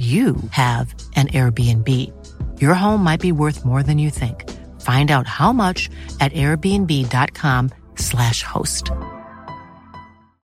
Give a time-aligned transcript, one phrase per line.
[0.00, 1.88] you have an Airbnb.
[2.58, 4.48] Your home might be worth more than you think.
[4.80, 8.90] Find out how much at airbnb.com/slash host.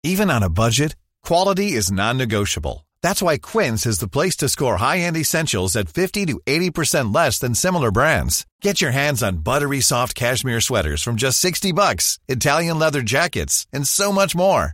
[0.04, 2.86] Even on a budget, quality is non-negotiable.
[3.02, 7.40] That's why Quince is the place to score high-end essentials at 50 to 80% less
[7.40, 8.46] than similar brands.
[8.62, 13.68] Get your hands on buttery soft cashmere sweaters from just 60 bucks, Italian leather jackets,
[13.72, 14.74] and so much more.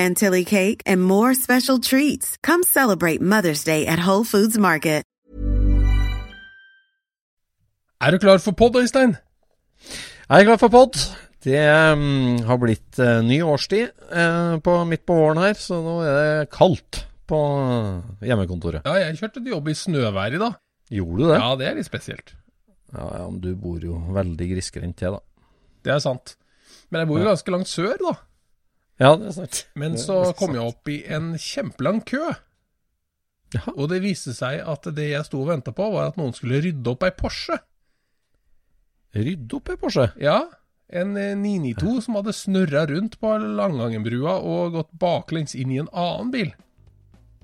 [0.01, 2.37] chantilly cake, and more special treats.
[2.47, 5.01] Come celebrate Mother's Day at Whole Foods Market.
[8.01, 9.11] Er du klar for pod, Øystein?
[10.29, 10.97] Jeg er klar for pod.
[11.45, 11.59] Det
[11.93, 16.17] um, har blitt uh, ny årstid uh, på, midt på våren her, så nå er
[16.17, 18.81] det kaldt på uh, hjemmekontoret.
[18.89, 20.57] Ja, jeg kjørte til jobb i snøvær i dag.
[20.97, 21.37] Gjorde du det?
[21.37, 22.33] Ja, det er litt spesielt.
[22.89, 25.45] Ja, ja, men du bor jo veldig grisgrendt til, da.
[25.85, 26.35] Det er sant.
[26.89, 28.17] Men jeg bor jo ganske langt sør, da.
[29.01, 29.65] Ja, det er sant.
[29.79, 32.21] Men så kom jeg opp i en kjempelang kø.
[33.51, 33.65] Ja.
[33.73, 36.61] Og det viste seg at det jeg sto og venta på, var at noen skulle
[36.63, 37.57] rydde opp ei Porsche.
[39.17, 40.07] Rydde opp ei Porsche.
[40.21, 40.45] Ja,
[40.91, 45.91] en eh, 992 som hadde snurra rundt på Langangenbrua og gått baklengs inn i en
[45.91, 46.53] annen bil.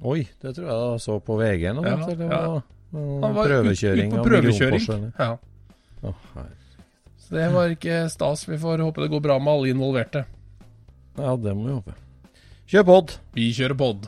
[0.05, 1.83] Oi, det tror jeg jeg så på VG nå.
[1.87, 2.63] Ja, det var, ja.
[2.93, 5.11] Han var prøvekjøring ut, ut på prøvekjøring.
[5.17, 5.31] Ja.
[6.05, 6.15] Oh.
[7.17, 8.45] Så det var ikke stas.
[8.47, 10.23] Vi får håpe det går bra med alle involverte.
[11.17, 11.95] Ja, det må vi håpe.
[12.69, 13.17] Kjør pod.
[13.33, 14.05] Vi kjører pod.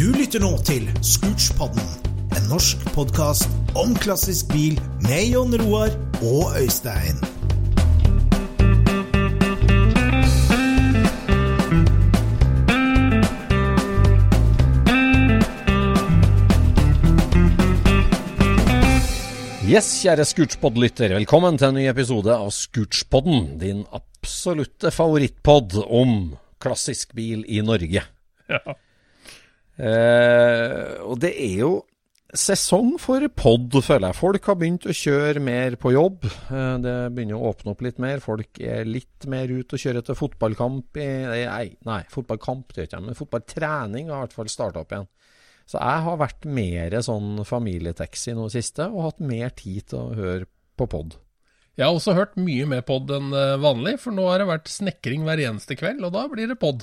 [0.00, 1.90] Du lytter nå til Scootspodden,
[2.38, 5.92] en norsk podkast om klassisk bil med Jon Roar
[6.22, 7.20] og Øystein.
[19.70, 21.12] Yes, kjære Scootspod-lytter.
[21.14, 23.52] Velkommen til en ny episode av Scootspodden.
[23.60, 28.02] Din absolutte favorittpod om klassisk bil i Norge.
[28.50, 28.74] Ja.
[29.78, 31.70] Eh, og det er jo
[32.34, 34.18] sesong for pod, føler jeg.
[34.18, 36.26] Folk har begynt å kjøre mer på jobb.
[36.26, 38.18] Eh, det begynner å åpne opp litt mer.
[38.26, 40.98] Folk er litt mer ute og kjører til fotballkamp.
[40.98, 41.08] I,
[41.46, 45.08] nei, nei, fotballkamp det gjør ikke men fotballtrening har i hvert fall starta opp igjen.
[45.70, 50.16] Så jeg har vært mer sånn familietaxi nå siste, og hatt mer tid til å
[50.18, 50.48] høre
[50.80, 51.14] på pod.
[51.78, 54.72] Jeg har også hørt mye mer pod enn eh, vanlig, for nå har det vært
[54.72, 56.82] snekring hver eneste kveld, og da blir det pod.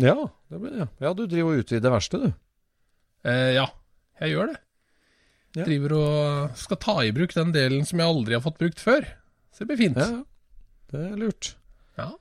[0.00, 0.14] Ja,
[0.52, 0.86] det blir det.
[1.02, 3.28] Ja, du driver og utvider verkstedet, du.
[3.28, 3.66] Eh, ja,
[4.22, 4.60] jeg gjør det.
[5.58, 5.66] Ja.
[5.66, 9.08] Driver og skal ta i bruk den delen som jeg aldri har fått brukt før.
[9.50, 9.98] Så det blir fint.
[9.98, 10.22] Ja.
[10.94, 11.50] det er lurt.
[11.98, 12.12] Ja.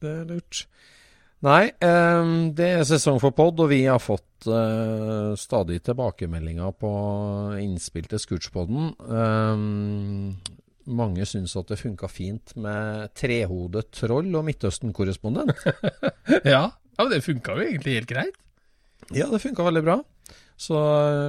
[0.00, 0.64] Det er lurt.
[1.40, 6.90] Nei, eh, det er sesong for pod, og vi har fått eh, stadig tilbakemeldinger på
[7.62, 8.90] innspill til Scootspodden.
[9.08, 9.56] Eh,
[11.00, 15.56] mange syns at det funka fint med trehodet troll og Midtøsten-korrespondent.
[16.54, 16.64] ja.
[16.68, 18.36] ja, det funka jo egentlig helt greit.
[19.08, 19.96] ja, det funka veldig bra.
[20.60, 20.76] Så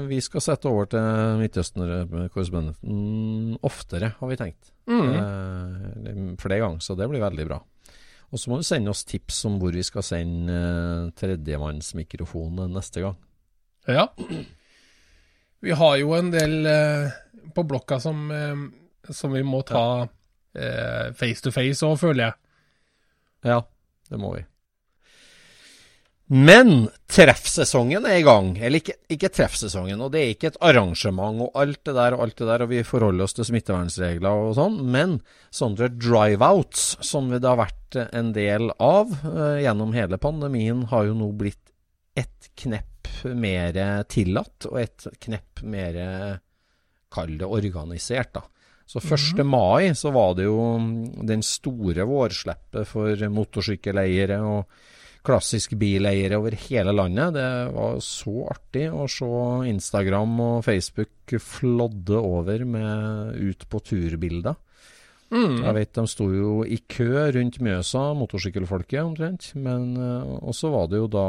[0.10, 4.76] vi skal sette over til Midtøsten-korrespondenten oftere, har vi tenkt.
[4.92, 6.36] Mm.
[6.42, 7.64] Flere ganger, så det blir veldig bra.
[8.32, 13.04] Og så må du sende oss tips om hvor vi skal sende eh, tredjemannsmikrofonen neste
[13.04, 13.18] gang.
[13.90, 14.08] Ja.
[15.62, 17.18] Vi har jo en del eh,
[17.56, 18.64] på blokka som, eh,
[19.12, 20.08] som vi må ta
[20.52, 22.34] face to face òg, føler jeg.
[23.48, 23.62] Ja,
[24.12, 24.42] det må vi.
[26.32, 28.54] Men treffsesongen er i gang.
[28.56, 32.24] Eller ikke, ikke treffsesongen, og det er ikke et arrangement og alt det der og
[32.24, 35.18] alt det der, og vi forholder oss til smittevernregler og sånn, men
[35.52, 41.18] sånne drive-outs, som det har vært en del av eh, gjennom hele pandemien, har jo
[41.20, 41.60] nå blitt
[42.16, 43.76] ett knepp mer
[44.08, 46.00] tillatt, og et knepp mer
[47.12, 48.46] Kall det organisert, da.
[48.88, 49.44] Så 1.
[49.48, 50.62] mai så var det jo
[51.28, 54.72] den store vårsleppet for motorsykkeleiere og
[55.26, 57.36] klassisk bileiere over hele landet.
[57.38, 59.30] Det var så artig å se
[59.70, 64.58] Instagram og Facebook flodde over med ut på tur-bilder.
[65.32, 65.62] Mm.
[65.64, 69.48] Jeg vet de sto jo i kø rundt Mjøsa, motorsykkelfolket omtrent.
[69.56, 71.28] Men Og også var det jo da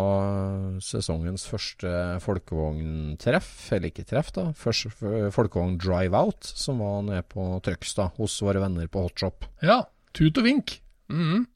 [0.83, 1.93] sesongens første
[2.25, 4.49] folkevogntreff, eller ikke treff, da.
[4.59, 9.47] Først uh, folkevogn drive out, som var nede på Trøgstad hos våre venner på Hotshop.
[9.63, 9.85] Ja.
[10.13, 10.81] Tut og vink.
[11.13, 11.47] Mhm.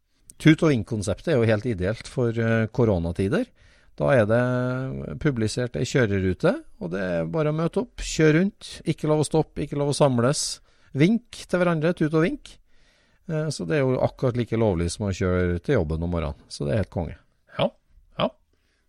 [0.43, 3.47] Tut og vink-konseptet er jo helt ideelt for uh, koronatider.
[3.97, 4.41] Da er det
[5.23, 6.53] publisert ei kjørerute,
[6.85, 8.75] og det er bare å møte opp, kjøre rundt.
[8.85, 10.43] Ikke lov å stoppe, ikke lov å samles.
[10.97, 12.51] Vink til hverandre, tut og vink.
[13.33, 16.37] Eh, Så det er jo akkurat like lovlig som å kjøre til jobben om morgenen.
[16.53, 17.17] Så det er helt konge.
[17.57, 17.71] Ja.
[18.21, 18.29] Ja.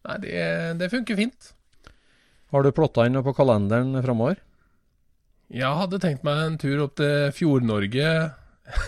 [0.09, 0.35] Nei, det,
[0.83, 1.53] det funker fint.
[2.51, 4.43] Har du plotta inn noe på kalenderen framover?
[5.47, 8.11] Jeg hadde tenkt meg en tur opp til Fjord-Norge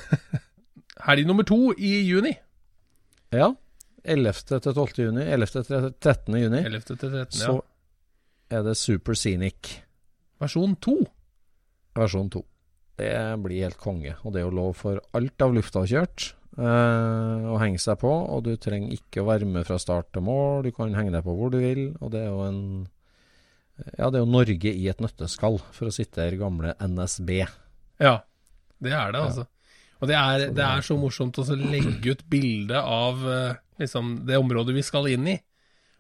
[1.08, 2.36] helg nummer to i juni.
[3.36, 3.52] Ja.
[4.04, 4.60] 11.
[4.64, 5.04] til 12.
[5.06, 5.26] juni.
[5.26, 5.64] 11.
[5.68, 6.40] til 13.
[6.40, 6.64] juni.
[6.66, 6.86] 11.
[6.88, 7.18] til 13.
[7.20, 7.26] ja.
[7.46, 7.60] Så
[8.50, 9.76] er det Super Scenic
[10.40, 10.96] Versjon 2.
[12.00, 12.42] versjon 2.
[13.00, 14.16] Det blir helt konge.
[14.24, 16.30] Og det er jo lov for alt av luftavkjørt
[16.60, 18.12] eh, å henge seg på.
[18.12, 20.64] Og du trenger ikke å være med fra start til mål.
[20.68, 21.90] Du kan henge deg på hvor du vil.
[22.00, 22.64] Og det er jo en
[23.96, 27.30] Ja, det er jo Norge i et nøtteskall, for å sitte her gamle NSB.
[28.04, 28.18] Ja,
[28.84, 29.46] det er det, altså.
[30.00, 34.40] Og det er, det er så morsomt å legge ut bilde av eh, liksom, det
[34.40, 35.36] området vi skal inn i,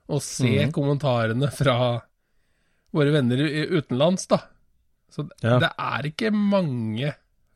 [0.09, 0.71] og se mm.
[0.75, 1.75] kommentarene fra
[2.95, 3.43] våre venner
[3.75, 4.39] utenlands, da.
[5.13, 5.57] Så Ja.
[5.61, 7.13] det er ikke mange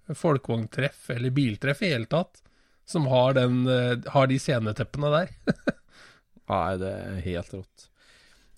[0.10, 2.42] folkevogntreff eller biltreff i hele tatt
[2.86, 5.34] som har, den, eh, har de sceneteppene der.
[6.52, 7.88] Nei, det er helt rått.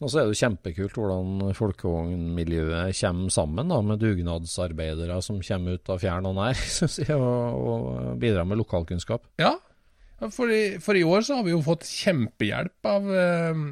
[0.03, 5.77] Og så er det jo kjempekult hvordan folkevognmiljøet kommer sammen da, med dugnadsarbeidere som kommer
[5.77, 6.59] ut av fjern og nær
[7.06, 9.30] jeg, og, og bidrar med lokalkunnskap.
[9.39, 9.53] Ja,
[10.36, 13.63] for i, for i år så har vi jo fått kjempehjelp av eh,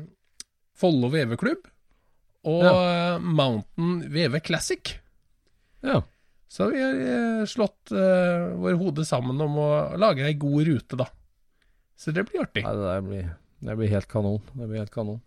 [0.79, 1.67] Follo veveklubb
[2.49, 3.19] og ja.
[3.23, 4.95] Mountain Veve Classic.
[5.83, 6.01] Ja.
[6.51, 10.99] Så vi har eh, slått eh, våre hoder sammen om å lage ei god rute,
[10.99, 11.07] da.
[11.99, 12.65] Så det blir artig.
[12.65, 13.29] Nei, det blir,
[13.63, 14.41] det blir helt kanon.
[14.51, 15.21] Det blir helt kanon.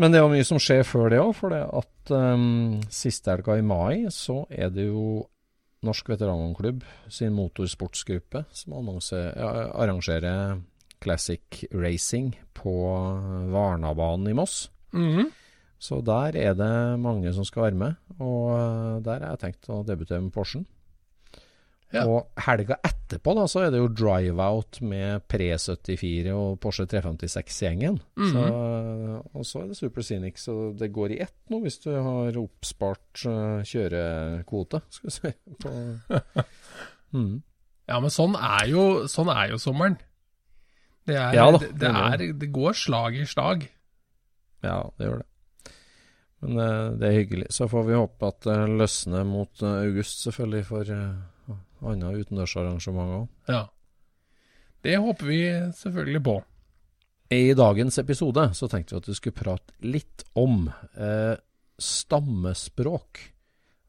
[0.00, 3.30] Men det er jo mye som skjer før det òg, for det at um, siste
[3.32, 5.26] helga i mai så er det jo
[5.82, 10.60] Norsk Veteranklubb sin motorsportsgruppe som arrangerer
[11.02, 12.74] Classic Racing på
[13.52, 14.68] Varnabanen i Moss.
[14.94, 15.32] Mhm.
[15.82, 19.66] Så der er det mange som skal være med, og eh, der har jeg tenkt
[19.66, 20.62] å debutere med Porschen.
[21.92, 22.06] Ja.
[22.08, 27.98] Og helga etterpå da, så er det jo drive-out med Pre74 og Porsche 356-gjengen.
[28.16, 28.44] Så,
[29.36, 32.38] og så er det Super Scenic, så det går i ett nå hvis du har
[32.40, 35.32] oppspart uh, kjørekvote, skal vi si.
[35.62, 35.72] På,
[37.18, 37.34] mm.
[37.90, 39.98] Ja, men sånn er jo, sånn er jo sommeren.
[41.04, 43.66] Det, er, Ja da, det, det det, er det går slag i slag.
[44.64, 45.28] Ja, det gjør det.
[46.42, 47.50] Men uh, det er hyggelig.
[47.52, 50.94] Så får vi håpe at det løsner mot eh, august, selvfølgelig, for
[51.90, 53.28] andre utendørsarrangementer òg.
[53.50, 53.62] Ja.
[54.82, 55.42] Det håper vi
[55.78, 56.36] selvfølgelig på.
[57.32, 61.34] I dagens episode så tenkte vi at vi skulle prate litt om eh,
[61.80, 63.22] stammespråk.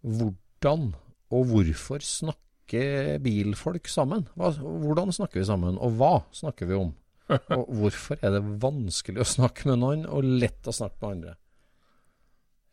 [0.04, 0.94] Hvordan
[1.34, 4.28] og hvorfor snakker bilfolk sammen?
[4.38, 6.94] Hva, hvordan snakker vi sammen, og hva snakker vi om?
[7.56, 11.36] Og hvorfor er det vanskelig å snakke med noen, og lett å snakke med andre?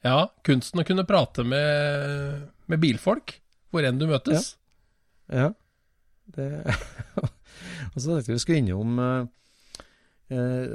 [0.03, 3.37] Ja, kunsten å kunne prate med, med bilfolk,
[3.71, 4.57] hvor enn du møtes.
[5.31, 5.51] Ja.
[7.95, 9.25] Og så tenkte vi vi skulle innom eh,
[10.35, 10.75] eh,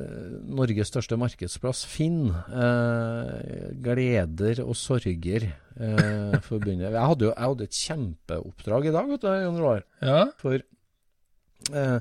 [0.55, 2.27] Norges største markedsplass, Finn.
[2.31, 6.89] Eh, gleder og sorger eh, forbundet.
[6.91, 9.85] Jeg hadde jo jeg hadde et kjempeoppdrag i dag, vet du, Jon Roar.
[10.03, 10.25] Ja.
[10.41, 11.99] For eh,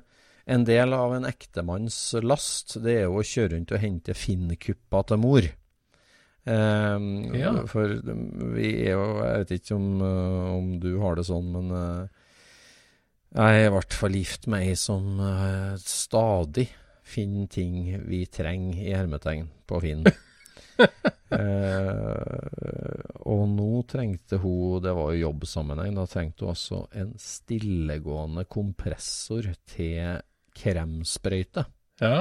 [0.55, 5.05] en del av en ektemanns last, det er jo å kjøre rundt og hente Finn-kuppa
[5.13, 5.47] til mor.
[6.45, 7.07] Eh,
[7.39, 7.55] Ja.
[7.71, 7.95] For
[8.53, 11.73] vi er jo Jeg vet ikke om, om du har det sånn, men
[13.35, 16.69] jeg er hvert fall gift med ei som eh, stadig
[17.05, 17.75] finner ting
[18.09, 20.07] vi trenger i hermetegn på Finn.
[21.35, 28.45] Eh, og nå trengte hun, det var jo jobbsammenheng, da trengte hun også en stillegående
[28.51, 30.21] kompressor til
[30.55, 31.65] kremsprøyte.
[32.03, 32.21] ja.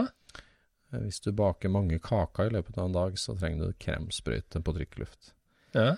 [0.94, 4.62] Eh, Hvis du baker mange kaker i løpet av en dag, så trenger du kremsprøyte
[4.66, 5.34] på trykkluft.
[5.78, 5.94] ja.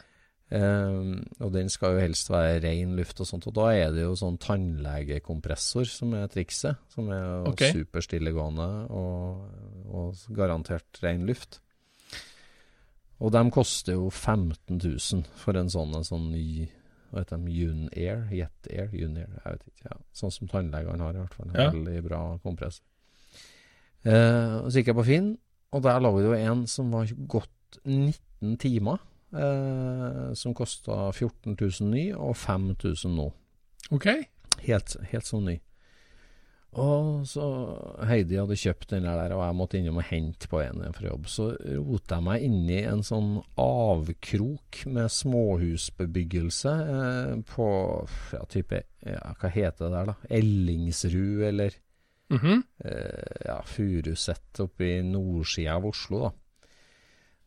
[0.53, 0.97] Eh,
[1.41, 4.13] og den skal jo helst være ren luft og sånt, og da er det jo
[4.19, 6.77] sånn tannlegekompressor som er trikset.
[6.93, 7.63] Som er jo Ok.
[7.73, 9.45] superstillegående og,
[9.89, 11.59] og garantert ren luft.
[13.23, 16.67] Og de koster jo 15 000 for en sånn, en sånn ny
[17.11, 18.25] hva heter de, Unair?
[18.35, 18.89] Jetair?
[18.91, 19.29] Unair?
[19.39, 19.85] Jeg vet ikke.
[19.87, 19.97] Ja.
[20.11, 21.51] Sånn som tannlegene har, i hvert fall.
[21.55, 21.69] Ja.
[21.71, 22.81] Veldig bra kompress.
[24.03, 25.29] Eh, så gikk jeg på Finn,
[25.71, 28.99] og der lå det jo en som var gått 19 timer.
[29.33, 33.31] Eh, som kosta 14 000 ny, og 5000 nå.
[33.91, 34.07] Ok.
[34.65, 35.59] Helt, helt sånn ny.
[36.75, 37.43] Og så
[38.03, 41.29] Heidi hadde kjøpt den der, og jeg måtte innom og hente på en fra jobb.
[41.31, 41.45] Så
[41.79, 47.67] rota jeg meg inni en sånn avkrok med småhusbebyggelse eh, på
[48.35, 50.17] ja, type ja, Hva heter det der, da?
[50.41, 51.81] Ellingsrud, eller
[52.33, 52.63] Mhm.
[52.83, 56.31] eh, ja, Furuset oppe i nordsida av Oslo, da.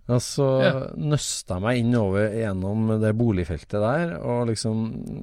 [0.08, 0.70] Og så Ja.
[0.96, 4.78] nøsta jeg meg innover gjennom det boligfeltet der, og liksom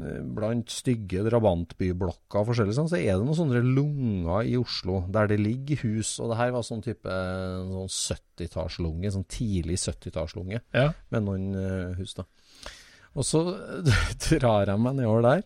[0.06, 5.00] eh, blant stygge drabantbyblokker og forskjellig sånn, så er det noen sånne lunger i Oslo
[5.10, 10.62] der det ligger hus, og det her var sånn type sånn 70-tallslunge, sånn tidlig 70-tallslunge
[10.74, 10.92] Ja.
[11.10, 12.24] med noen eh, hus, da.
[13.16, 13.42] Og så
[14.40, 15.44] drar jeg meg nedover der.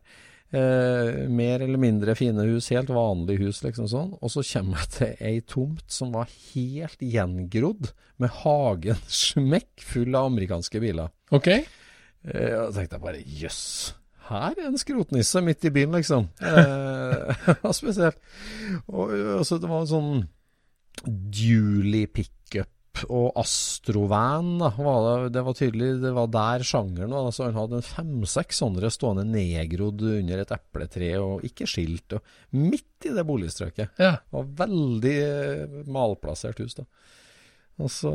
[0.49, 4.15] Eh, mer eller mindre fine hus, helt vanlige hus, liksom sånn.
[4.17, 10.17] Og så kommer jeg til ei tomt som var helt gjengrodd, med hagen smekk full
[10.17, 11.13] av amerikanske biler.
[11.31, 11.51] Ok.
[11.53, 13.61] Eh, og tenkte jeg bare jøss.
[14.29, 16.27] Her er en skrotnisse midt i byen, liksom.
[16.41, 17.47] Eh,
[17.79, 18.19] spesielt.
[18.89, 20.11] Og, og så det var en sånn
[21.05, 22.73] Dually pickup
[23.07, 27.29] og Astrovan, da, var det, det var tydelig det var der sjangeren var.
[27.29, 32.17] Altså, han hadde en fem-seks sånne stående nedgrodd under et epletre, og ikke skilt.
[32.17, 33.95] Og midt i det boligstrøket.
[34.01, 34.17] Ja.
[34.19, 36.87] Det var veldig eh, malplassert hus, da.
[37.79, 38.11] Og så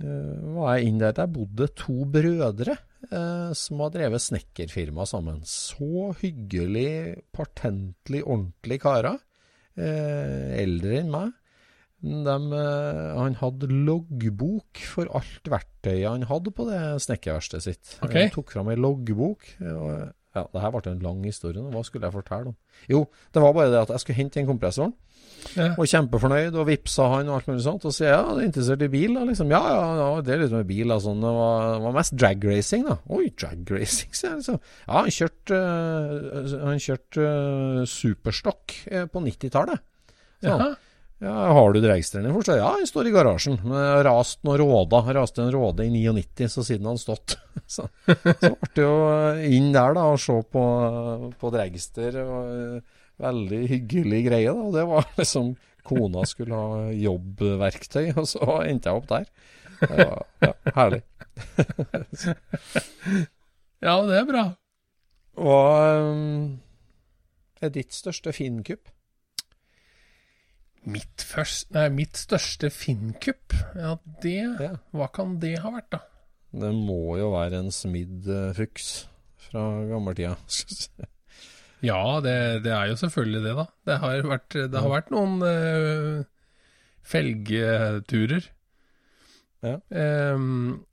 [0.00, 1.14] eh, var jeg inn der.
[1.14, 5.42] Der bodde to brødre eh, som har drevet snekkerfirma sammen.
[5.46, 9.20] Så hyggelig, partentlig, ordentlig karer.
[9.76, 11.34] Eh, eldre enn meg.
[12.04, 17.96] Dem, eh, han hadde loggbok for alt verktøyet han hadde på det snekkerverkstedet sitt.
[18.04, 18.26] Okay.
[18.26, 19.48] Han tok fram ei loggbok.
[19.72, 21.64] Og, ja, det her ble en lang historie.
[21.72, 22.56] Hva skulle jeg fortelle om?
[22.92, 24.92] Jo, det var bare det at jeg skulle hente den kompressoren.
[25.54, 25.70] Ja.
[25.78, 27.86] Og kjempefornøyd, og vippsa han og alt mulig sånt.
[27.88, 29.16] Og sier ja, du er interessert i bil?
[29.30, 30.92] Liksom, ja, ja, ja, det er litt med bil.
[31.02, 31.22] Sånn.
[31.24, 32.98] Det var, det var mest dragracing, da.
[33.16, 34.60] Oi, dragracing, sier jeg liksom.
[34.84, 39.86] Ja, han kjørte uh, Han kjørte øh, superstokk uh, på 90-tallet.
[40.44, 40.76] Sånn.
[41.24, 42.58] Ja, har du dragsteren din jeg?
[42.60, 43.56] Ja, han står i garasjen.
[43.64, 45.12] Men jeg rast noen.
[45.16, 47.38] Raste en råde i 99, så siden han stått.
[47.66, 48.96] Så, så ble det jo
[49.48, 50.64] inn der, da, og se på,
[51.40, 52.18] på dragster.
[52.20, 54.66] Og, eh, veldig hyggelig greie, da.
[54.76, 55.54] Det var liksom
[55.86, 59.26] Kona skulle ha jobbverktøy, og så endte jeg opp der.
[59.80, 61.02] Det var ja, herlig.
[63.84, 64.42] Ja, det er bra.
[65.36, 66.60] Og um,
[67.60, 68.88] er ditt største Finn-kupp?
[70.86, 74.72] Mitt, først, nei, mitt største Finn-kupp, ja, det Ja.
[74.94, 76.00] Hva kan det ha vært, da?
[76.56, 79.08] Det må jo være en smidd uh, fuks
[79.48, 80.36] fra gammeltida.
[81.84, 83.64] Ja, det, det er jo selvfølgelig det, da.
[83.86, 86.22] Det har vært, det har vært noen uh,
[87.06, 88.46] felgeturer.
[89.66, 89.74] Ja.
[90.34, 90.86] Um,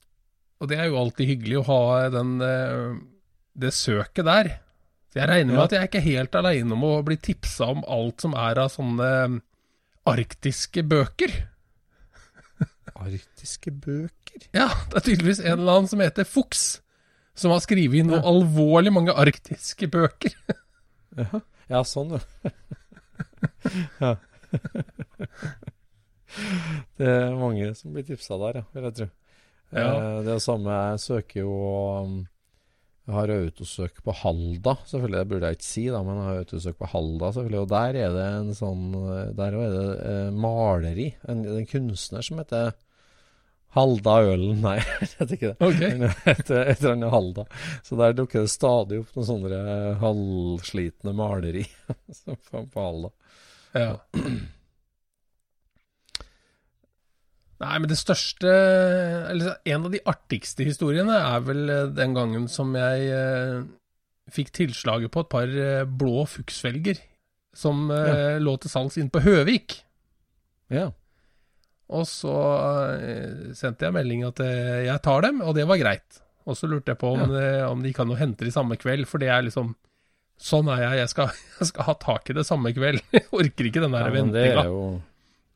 [0.60, 1.80] og det er jo alltid hyggelig å ha
[2.14, 2.94] den, eh,
[3.58, 4.52] det søket der.
[5.12, 5.64] Så jeg regner med Ja.
[5.64, 8.70] at jeg er ikke helt aleine om å bli tipsa om alt som er av
[8.72, 9.34] sånne eh,
[10.08, 11.32] arktiske bøker.
[12.94, 14.44] Arktiske bøker?
[14.54, 16.64] Ja, det er tydeligvis en eller annen som heter Fuchs,
[17.34, 20.36] som har skrevet inn noe alvorlig mange arktiske bøker.
[21.18, 22.54] Ja, ja sånn, ja.
[24.04, 24.14] ja.
[26.98, 29.06] Det er mange som blir tipsa der, ja, vil jeg tro.
[29.74, 29.84] Ja.
[29.86, 31.52] Eh, Det samme, jeg søker jo
[32.02, 32.16] um,
[33.04, 35.18] Jeg har autosøk på Halda, selvfølgelig.
[35.18, 37.60] Det burde jeg ikke si, da, men jeg har autosøk på Halda, selvfølgelig.
[37.60, 38.86] Og der er det en sånn
[39.36, 41.10] Der er det eh, maleri.
[41.28, 42.72] En, en kunstner som heter
[43.74, 44.62] Halda Ølen.
[44.64, 45.68] Nei, jeg vet ikke det.
[45.68, 45.92] Okay.
[46.00, 46.16] Men
[46.62, 47.46] eller annet Halda.
[47.84, 49.62] Så der dukker det stadig opp noen sånne
[50.00, 51.66] halvslitne maleri
[52.48, 53.12] på Halda.
[53.74, 53.96] Ja.
[57.64, 58.50] Nei, men det største
[59.30, 63.62] Eller en av de artigste historiene er vel eh, den gangen som jeg eh,
[64.34, 67.00] fikk tilslaget på et par eh, blå fuksfelger
[67.54, 69.78] som eh, lå til salgs inne på Høvik.
[70.74, 70.88] Ja.
[71.94, 72.34] Og så
[72.98, 76.20] eh, sendte jeg melding at eh, jeg tar dem, og det var greit.
[76.44, 79.06] Og så lurte jeg på om, det, om de kan jo hente de samme kveld,
[79.08, 79.74] for det er liksom
[80.44, 80.96] Sånn er jeg.
[80.98, 81.28] Jeg skal,
[81.60, 82.98] jeg skal ha tak i det samme kveld.
[83.14, 84.64] Jeg orker ikke den der ja ventinga.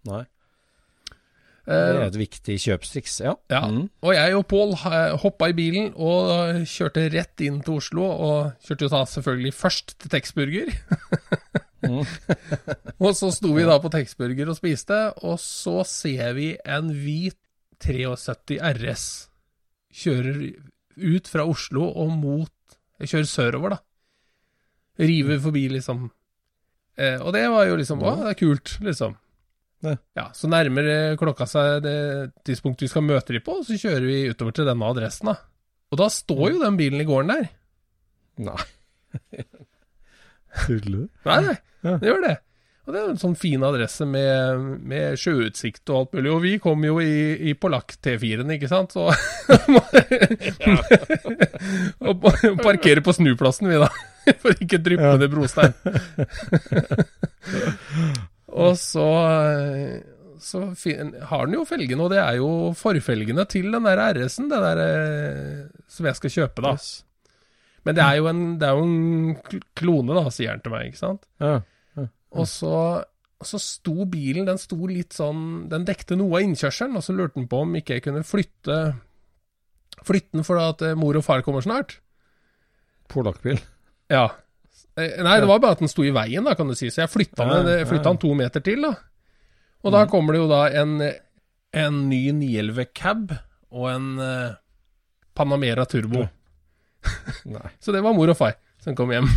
[0.06, 0.20] Nei.
[1.68, 3.34] Det Eh, er et viktig kjøpstriks, ja.
[3.52, 3.90] Ja, Mm.
[4.02, 4.70] og jeg og Pål
[5.20, 8.06] hoppa i bilen og kjørte rett inn til Oslo.
[8.08, 10.72] Og kjørte jo da selvfølgelig først til Texburger.
[11.84, 12.06] Mm.
[13.04, 17.37] og så sto vi da på Texburger og spiste, og så ser vi en hvit
[17.84, 19.04] 73 RS
[19.94, 20.40] kjører
[20.98, 22.50] ut fra Oslo og mot
[22.98, 23.78] kjører sørover, da.
[24.98, 26.08] River forbi, liksom.
[26.98, 29.14] Eh, og det var jo liksom Å, det er kult, liksom.
[29.87, 29.92] Ja.
[30.18, 30.88] Ja, Så nærmer
[31.20, 31.94] klokka seg det
[32.49, 35.37] tidspunktet vi skal møte dem på, og så kjører vi utover til denne adressen, da.
[35.92, 37.47] Og da står jo den bilen i gården der.
[38.49, 38.62] Nei.
[40.66, 41.02] Tuller du?
[41.28, 41.56] Nei, nei,
[41.87, 41.94] Ja.
[42.02, 42.37] det gjør det.
[42.88, 46.30] Og det er en sånn fin adresse med, med sjøutsikt og alt mulig.
[46.32, 49.02] Og vi kom jo i, i polakk T4-en, ikke sant, så
[52.08, 53.90] Og parkerer parkere på snuplassen, vi, da.
[54.42, 55.16] For ikke dryppe Ja.
[55.20, 55.73] ned brostein.
[58.58, 59.08] og så
[60.38, 62.48] så fin, har den jo felgene, og det er jo
[62.78, 66.74] forfelgene til den der RS-en, det der eh, som jeg skal kjøpe, da.
[67.86, 70.90] Men det er jo en, det er jo en klone, da, sier han til meg,
[70.90, 71.26] ikke sant.
[71.42, 71.58] Ja.
[72.38, 72.72] Og så,
[73.40, 77.14] og så sto bilen, den sto litt sånn Den dekte noe av innkjørselen, og så
[77.16, 78.76] lurte han på om ikke jeg kunne flytte
[80.04, 81.96] Flytte den for at eh, mor og far kommer snart.
[83.10, 83.56] Polakkbil.
[84.12, 84.28] Ja.
[84.98, 86.90] Eh, Nei, det var bare at den sto i veien, da, kan du si.
[86.92, 88.12] Så jeg flytta den, jeg flytta ja.
[88.12, 88.94] den to meter til, da.
[89.86, 90.96] Og da kommer det jo da en,
[91.78, 93.36] en ny 911 cab
[93.70, 94.56] og en eh,
[95.38, 96.26] Panamera Turbo.
[97.48, 99.28] Nei, Så det var mor og far som kom hjem.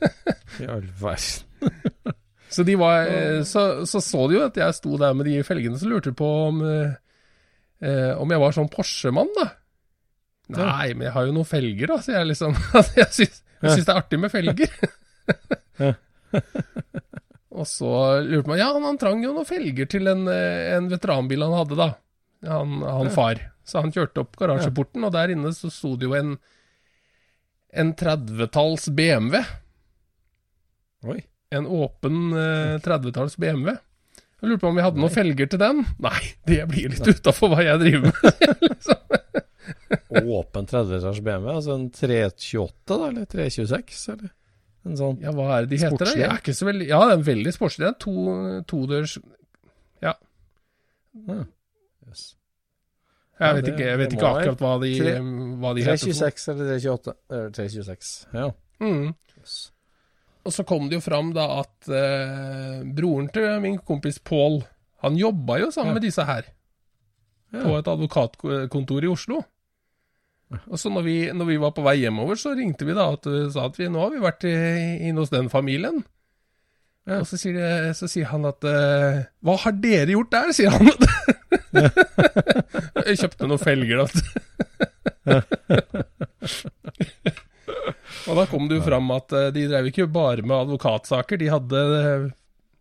[0.62, 1.74] i all verden.
[2.48, 5.40] Så de var eh, så, så så de jo at jeg sto der med de
[5.44, 6.92] felgene, så lurte på om eh,
[7.82, 9.48] eh, om jeg var sånn Porsche-mann, da.
[10.54, 12.54] Nei, men jeg har jo noen felger, da, sier jeg liksom.
[12.78, 14.70] Altså, jeg syns, jeg syns det er artig med felger.
[17.56, 17.92] Og så
[18.26, 21.56] lurte man Ja, han, han trang jo noen felger til en, eh, en veteranbil han
[21.56, 21.88] hadde, da.
[22.46, 23.40] Han, han far.
[23.66, 26.36] Så han kjørte opp garasjeporten, og der inne så sto det jo en
[27.76, 29.42] en 30-talls BMW.
[31.04, 31.18] Oi.
[31.52, 33.74] En åpen eh, 30-talls BMW.
[34.40, 35.82] Jeg lurte på om vi hadde noen felger til den.
[36.02, 39.20] Nei, det blir litt utafor hva jeg driver med.
[40.10, 44.32] Åpen 30-års BMW, altså en 328 da, eller 326, eller?
[44.86, 46.04] En sånn Ja, hva er det de heter?
[46.06, 46.12] da?
[46.14, 47.82] Jeg er ikke så veldig Ja, det er en veldig sportslig.
[47.84, 48.16] Det er en to,
[48.70, 49.16] todørs
[52.06, 52.24] yes.
[53.36, 55.10] Jeg Ja, vet ikke, jeg vet ikke akkurat hva de, 3,
[55.60, 55.98] hva de heter.
[56.00, 56.16] for noe.
[56.16, 57.14] 326 eller 328?
[57.30, 58.12] Eller er 326.
[58.32, 58.46] Ja.
[58.80, 59.10] Mm.
[59.36, 59.56] Yes.
[60.46, 64.62] Og så kom det jo fram da at eh, broren til min kompis Pål,
[65.04, 65.98] han jobba jo sammen Ja.
[65.98, 66.48] med disse her.
[67.52, 67.60] Ja.
[67.62, 69.42] På et advokatkontor i Oslo.
[70.70, 73.24] Og så når vi, når vi var på vei hjemover, så ringte vi da og
[73.52, 76.04] sa at vi, nå har vi vært inne hos den familien.
[77.06, 77.20] Ja.
[77.20, 80.50] Og så sier, de, så sier han at eh, Hva har dere gjort der?
[80.56, 80.90] sier han.
[83.06, 84.06] Jeg kjøpte noen felger, da.
[88.26, 91.46] og da kom det jo fram at eh, de drev ikke bare med advokatsaker, de
[91.52, 92.26] hadde eh,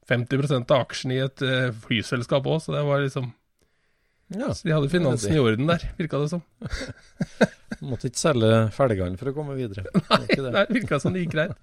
[0.09, 3.25] 50% av aksjene i et eh, flyselskap òg, så det var liksom
[4.33, 4.53] ja.
[4.57, 6.41] Så de hadde finansen i orden der, virka det som.
[7.85, 9.85] Måtte ikke selge felgene for å komme videre.
[10.25, 10.49] Det det.
[10.49, 11.53] Nei, det virka som det gikk greit.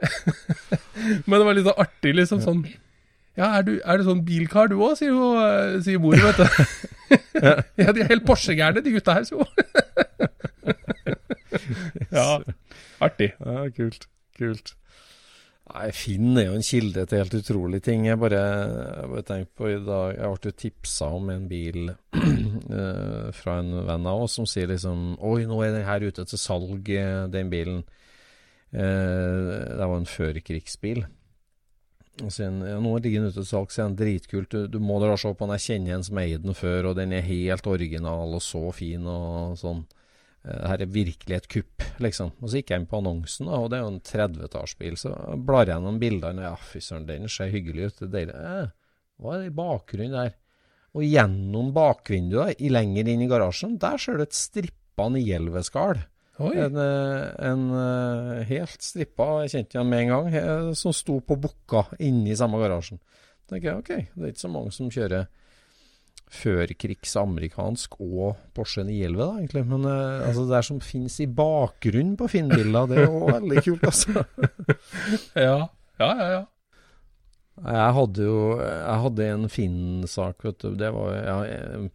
[1.26, 2.62] Men det var litt så artig, liksom sånn
[3.36, 6.40] Ja, er du, er du sånn bilkar du òg, sier, jo, eh, sier mor, vet
[6.40, 6.46] du.
[7.42, 9.48] ja, de er helt Porsche-gærne, de gutta her, sier hun.
[12.14, 12.26] ja,
[13.02, 13.32] artig.
[13.38, 14.06] Ja, kult.
[14.40, 14.74] Kult.
[15.70, 18.06] Nei, Finn er jo en kilde til helt utrolige ting.
[18.08, 18.40] Jeg bare,
[19.12, 21.92] bare tenkte på i dag Jeg ble jo tipsa om en bil
[22.80, 26.26] eh, fra en venn av oss som sier liksom Oi, nå er den her ute
[26.26, 27.84] til salg, eh, den bilen.
[28.72, 29.46] Eh,
[29.78, 31.04] det var en førkrigsbil.
[32.24, 33.96] Og sier ja, nå ligger den ute til salg, sier han.
[34.00, 34.50] Dritkult.
[34.50, 35.54] Du, du må dra og se på den.
[35.60, 39.06] Jeg kjenner en som eide den før, og den er helt original og så fin
[39.06, 39.84] og sånn.
[40.44, 42.32] Eh, Her er virkelig et kupp, liksom.
[42.40, 44.98] Og så gikk jeg inn på annonsen, og det er jo en 30-tallsbil.
[45.00, 48.04] Så blar jeg gjennom bildene, ja, fy søren, den ser hyggelig ut.
[48.12, 48.36] Det er.
[48.36, 48.70] Eh,
[49.20, 50.38] hva er det i bakgrunnen der?
[50.96, 56.00] Og gjennom bakvinduet, i lenger inn i garasjen, der ser du et strippa 911-skall.
[56.40, 56.54] Oi.
[56.56, 61.36] En, eh, en eh, helt strippa, jeg kjente igjen med en gang, som sto på
[61.36, 62.98] bukka inni samme garasjen.
[63.44, 65.28] Da tenker jeg, ok, det er ikke så mange som kjører
[66.30, 69.64] førkrigs amerikansk og Porsche 911, da, egentlig.
[69.72, 73.66] Men uh, altså, det der som finnes i bakgrunnen på Finn-bilder, det er jo veldig
[73.66, 74.24] kult, altså.
[75.46, 75.58] Ja,
[76.00, 76.30] ja, ja.
[76.38, 76.46] ja.
[77.60, 80.70] Jeg hadde jo Jeg hadde en Finn-sak, vet du.
[80.80, 81.90] Det var ja, jeg,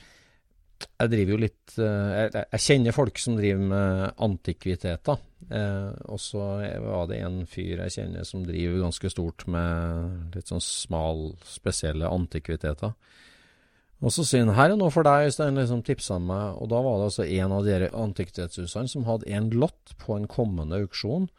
[0.84, 5.24] jeg driver jo litt eh, jeg, jeg kjenner folk som driver med antikviteter.
[5.50, 6.43] Eh, og så
[6.86, 12.10] var det en fyr jeg kjenner som driver ganske stort med litt sånn smal, spesielle
[12.13, 12.93] antikviteter.
[14.03, 16.60] Og så sier han her er noe for deg, Øystein, liksom tipsa han meg.
[16.62, 20.27] Og da var det altså en av de antikvitetshusene som hadde en lott på en
[20.29, 21.29] kommende auksjon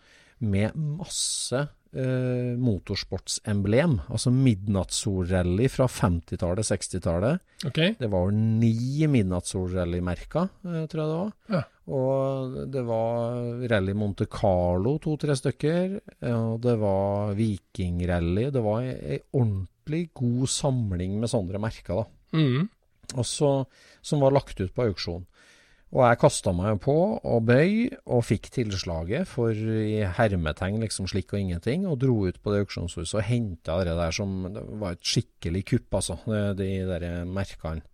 [0.45, 1.61] med masse
[1.97, 3.99] eh, motorsportsemblem.
[4.09, 7.47] Altså midnattssolrally fra 50-tallet, 60-tallet.
[7.69, 7.95] Okay.
[8.01, 11.33] Det var ni midnattssolrallymerker, eh, tror jeg det var.
[11.53, 11.63] Ja.
[11.87, 16.01] Og det var Rally Monte Carlo, to-tre stykker.
[16.33, 18.49] Og det var Vikingrally.
[18.51, 22.16] Det var ei ordentlig god samling med sånne merker, da.
[22.33, 22.69] Mhm.
[23.15, 23.51] Og så,
[24.03, 25.27] som var lagt ut på auksjon.
[25.95, 31.31] Og jeg kasta meg på og bøy, og fikk tilslaget for i hermetegn liksom slik
[31.33, 34.97] og ingenting, og dro ut på det auksjonshuset og henta det der som Det var
[34.97, 36.19] et skikkelig kupp, altså,
[36.59, 37.87] de der merkene.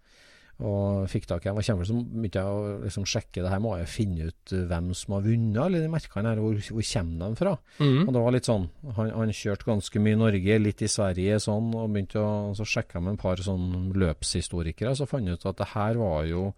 [0.63, 1.59] Og fikk tak i dem.
[1.59, 4.93] Og kommer så begynte jeg å liksom sjekke det her, må jeg finne ut hvem
[4.95, 7.55] som har vunnet alle de merkene her, hvor, hvor kommer de fra?
[7.81, 8.03] Mm.
[8.05, 11.41] Og det var litt sånn, han, han kjørte ganske mye i Norge, litt i Sverige
[11.43, 15.49] sånn, og begynte å, så sjekka med en par sånn løpshistorikere, så fant jeg ut
[15.51, 16.51] at det her var jo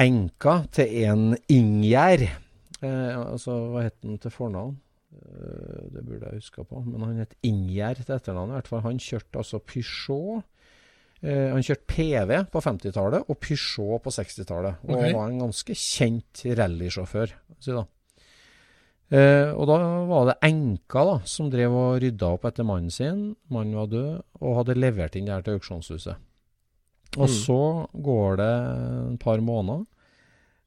[0.00, 2.26] enka til en Ingjerd.
[2.82, 4.74] Eh, altså, hva het han til fornavn?
[5.14, 8.82] Eh, det burde jeg huska på, men han het Ingjerd til etternavn i hvert fall.
[8.88, 10.44] Han kjørte altså Peugeot.
[11.24, 15.14] Eh, han kjørte PV på 50-tallet og Peugeot på 60-tallet, og okay.
[15.16, 17.32] var en ganske kjent rallysjåfør.
[17.64, 17.84] Si da.
[19.14, 19.78] Eh, og da
[20.10, 23.24] var det enka da, som drev og rydda opp etter mannen sin.
[23.52, 26.20] Mannen var død, og hadde levert inn det her til auksjonshuset.
[27.14, 27.34] Og Mm.
[27.40, 27.60] så
[27.94, 28.52] går det
[29.14, 29.84] et par måneder.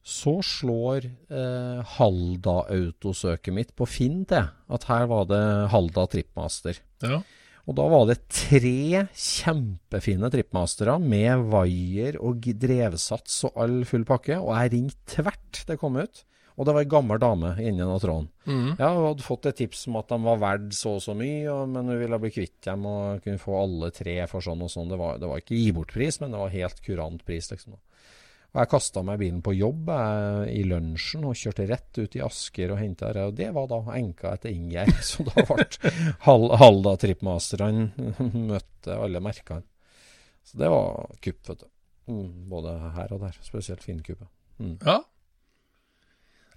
[0.08, 5.42] Så slår eh, Halda-autosøket mitt på Finn til at her var det
[5.74, 6.80] Halda Trippmaster.
[7.04, 7.22] Ja.
[7.68, 14.40] Og da var det tre kjempefine trippmastere med vaier og drevsats og all full pakke.
[14.40, 16.24] Og jeg ringte tvert det kom ut.
[16.58, 18.30] Og det var ei gammel dame inni den tråden.
[18.48, 18.70] Mm.
[18.80, 21.44] Ja, hun hadde fått et tips om at de var verdt så og så mye,
[21.54, 24.72] og, men hun ville bli kvitt dem og kunne få alle tre for sånn og
[24.74, 24.90] sånn.
[24.90, 27.78] Det var, det var ikke gi bort-pris, men det var helt kurant pris, liksom.
[28.58, 32.16] Og jeg kasta meg i bilen på jobb jeg, i lunsjen og kjørte rett ut
[32.18, 33.26] i Asker og henta det.
[33.30, 34.96] Og det var da enka etter Ingjerd.
[35.06, 35.92] Så da ble
[36.26, 37.92] Hal Halda Trippmasterne
[38.50, 39.62] møtte alle merkene.
[40.42, 41.70] Så det var kupp, vet du.
[42.10, 43.38] Mm, både her og der.
[43.46, 44.32] Spesielt Finnkuppet.
[44.58, 44.74] Mm.
[44.82, 44.98] Ja.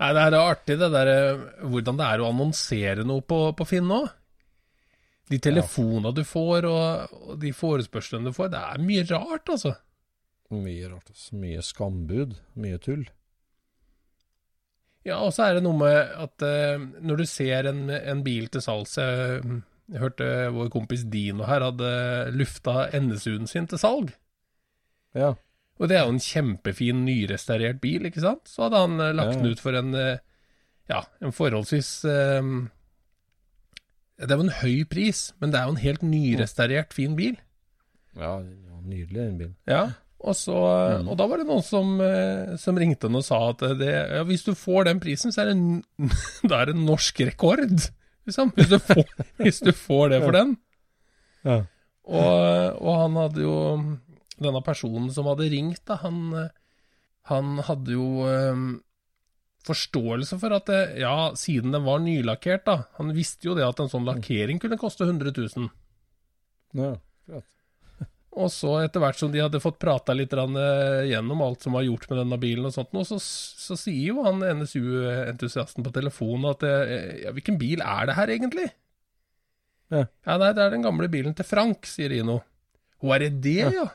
[0.01, 3.69] Nei, det er artig det der eh, hvordan det er å annonsere noe på, på
[3.69, 4.01] Finn nå.
[5.29, 9.77] De telefonene du får, og, og de forespørslene du får, det er mye rart, altså.
[10.51, 11.11] Mye rart.
[11.37, 12.37] Mye skambud.
[12.59, 13.05] Mye tull.
[15.07, 18.51] Ja, og så er det noe med at uh, når du ser en, en bil
[18.53, 19.61] til salgs jeg,
[19.91, 21.93] jeg hørte vår kompis Dino her hadde
[22.37, 24.11] lufta NSU-en sin til salg.
[25.17, 25.33] Ja.
[25.81, 28.45] Og det er jo en kjempefin, nyrestaurert bil, ikke sant?
[28.51, 29.41] Så hadde han eh, lagt Ja.
[29.41, 30.21] den ut for en eh,
[30.91, 32.51] ja, en forholdsvis eh,
[34.21, 37.39] Det jo en høy pris, men det er jo en helt nyrestaurert, fin bil.
[38.19, 39.57] Ja, ja, nydelig den bilen.
[39.71, 39.87] Ja,
[40.21, 40.55] og, så,
[41.01, 41.09] Mm.
[41.09, 44.23] og da var det noen som, eh, som ringte han og sa at det, ja,
[44.29, 45.85] hvis du får den prisen, så er det,
[46.51, 47.65] da er det norsk rekord.
[48.29, 49.03] Liksom, hvis, du får,
[49.43, 50.57] hvis du får det for den.
[51.45, 51.59] Ja.
[52.11, 53.57] Og, og han hadde jo
[54.41, 56.49] Denne personen som hadde ringt, da, han, eh,
[57.29, 58.63] han hadde jo um,
[59.69, 63.83] forståelse for at det, ja, siden den var nylakkert, da Han visste jo det at
[63.85, 65.69] en sånn lakkering kunne koste 100 000.
[66.73, 67.45] Ja, akkurat.
[68.39, 71.83] Og så etter hvert som de hadde fått prata litt eh, gjennom alt som var
[71.83, 76.53] gjort med denne bilen og sånt, og så, så sier jo han NSU-entusiasten på telefonen
[76.53, 78.69] at eh, ja, hvilken bil er det her egentlig?
[79.91, 80.05] Ja.
[80.31, 82.39] nei, det er den gamle bilen til Frank, sier Ino.
[83.03, 83.89] Hva er det det, ja?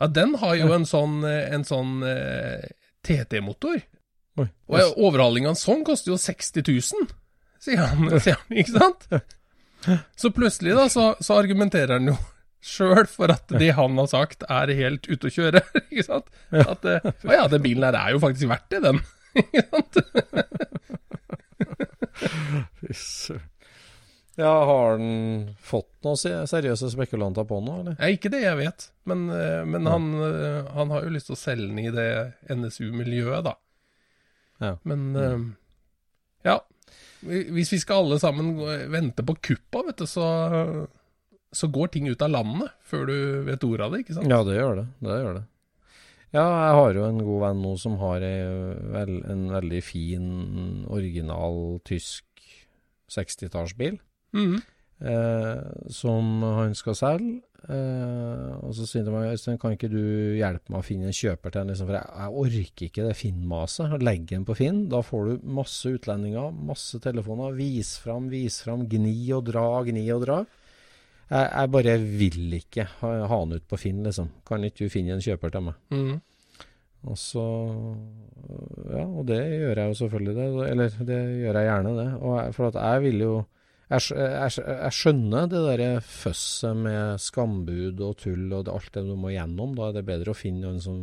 [0.00, 2.68] Ja, den har jo en sånn, eh, en sånn eh,
[3.04, 3.80] TT-motor.
[4.40, 4.94] Og yes.
[4.96, 7.10] overhaling av en sånn koster jo 60 000,
[7.60, 9.08] sier han, sier han ikke sant?
[10.16, 12.16] Så plutselig da, så, så argumenterer han jo
[12.60, 16.28] sjøl for at det han har sagt er helt ute å kjøre, ikke sant?
[16.52, 19.00] At eh, å ja, den bilen her er jo faktisk verdt det, den.
[19.40, 19.94] Ikke sant?
[24.40, 27.96] Ja, har han fått noen se- seriøse spekulanter på nå, eller?
[28.00, 31.36] Ja, ikke det jeg vet, men, eh, men han, eh, han har jo lyst til
[31.36, 33.54] å selge den i det NSU-miljøet, da.
[34.60, 34.74] Ja.
[34.88, 35.44] Men mm.
[36.48, 36.58] ja,
[37.22, 38.54] hvis vi skal alle sammen
[38.92, 40.26] vente på kuppa, vet du, så,
[41.52, 43.16] så går ting ut av landet før du
[43.48, 44.30] vet ordet av det, ikke sant?
[44.30, 44.86] Ja, det gjør det.
[45.02, 45.44] Det gjør det.
[46.30, 50.26] Ja, jeg har jo en god venn nå som har vel, en veldig fin,
[50.86, 52.24] original tysk
[53.10, 53.98] 60-tallsbil.
[54.32, 54.60] Mhm.
[55.00, 57.40] eh, som han skal selge.
[57.68, 61.16] Eh, og så sier de meg Øystein, kan ikke du hjelpe meg å finne en
[61.16, 61.72] kjøper til den?
[61.72, 63.96] Liksom, for jeg, jeg orker ikke det Finn-maset.
[64.06, 64.84] Legg den på Finn.
[64.92, 67.56] Da får du masse utlendinger, masse telefoner.
[67.58, 68.86] Vis fram, vis fram.
[68.88, 70.38] Gni og dra, gni og dra.
[71.30, 74.28] Jeg, jeg bare vil ikke ha, ha den ut på Finn, liksom.
[74.48, 75.76] Kan ikke du finne en kjøper til meg?
[75.94, 76.16] Mm.
[77.10, 77.44] Og så
[78.90, 80.66] Ja, og det gjør jeg jo selvfølgelig, det.
[80.72, 82.08] Eller det gjør jeg gjerne, det.
[82.20, 83.32] Og jeg, for at jeg vil jo
[83.90, 89.02] Jeg, jeg, jeg skjønner det der føsset med skambud og tull og det, alt det
[89.08, 89.72] du må gjennom.
[89.74, 91.00] Da er det bedre å finne noen som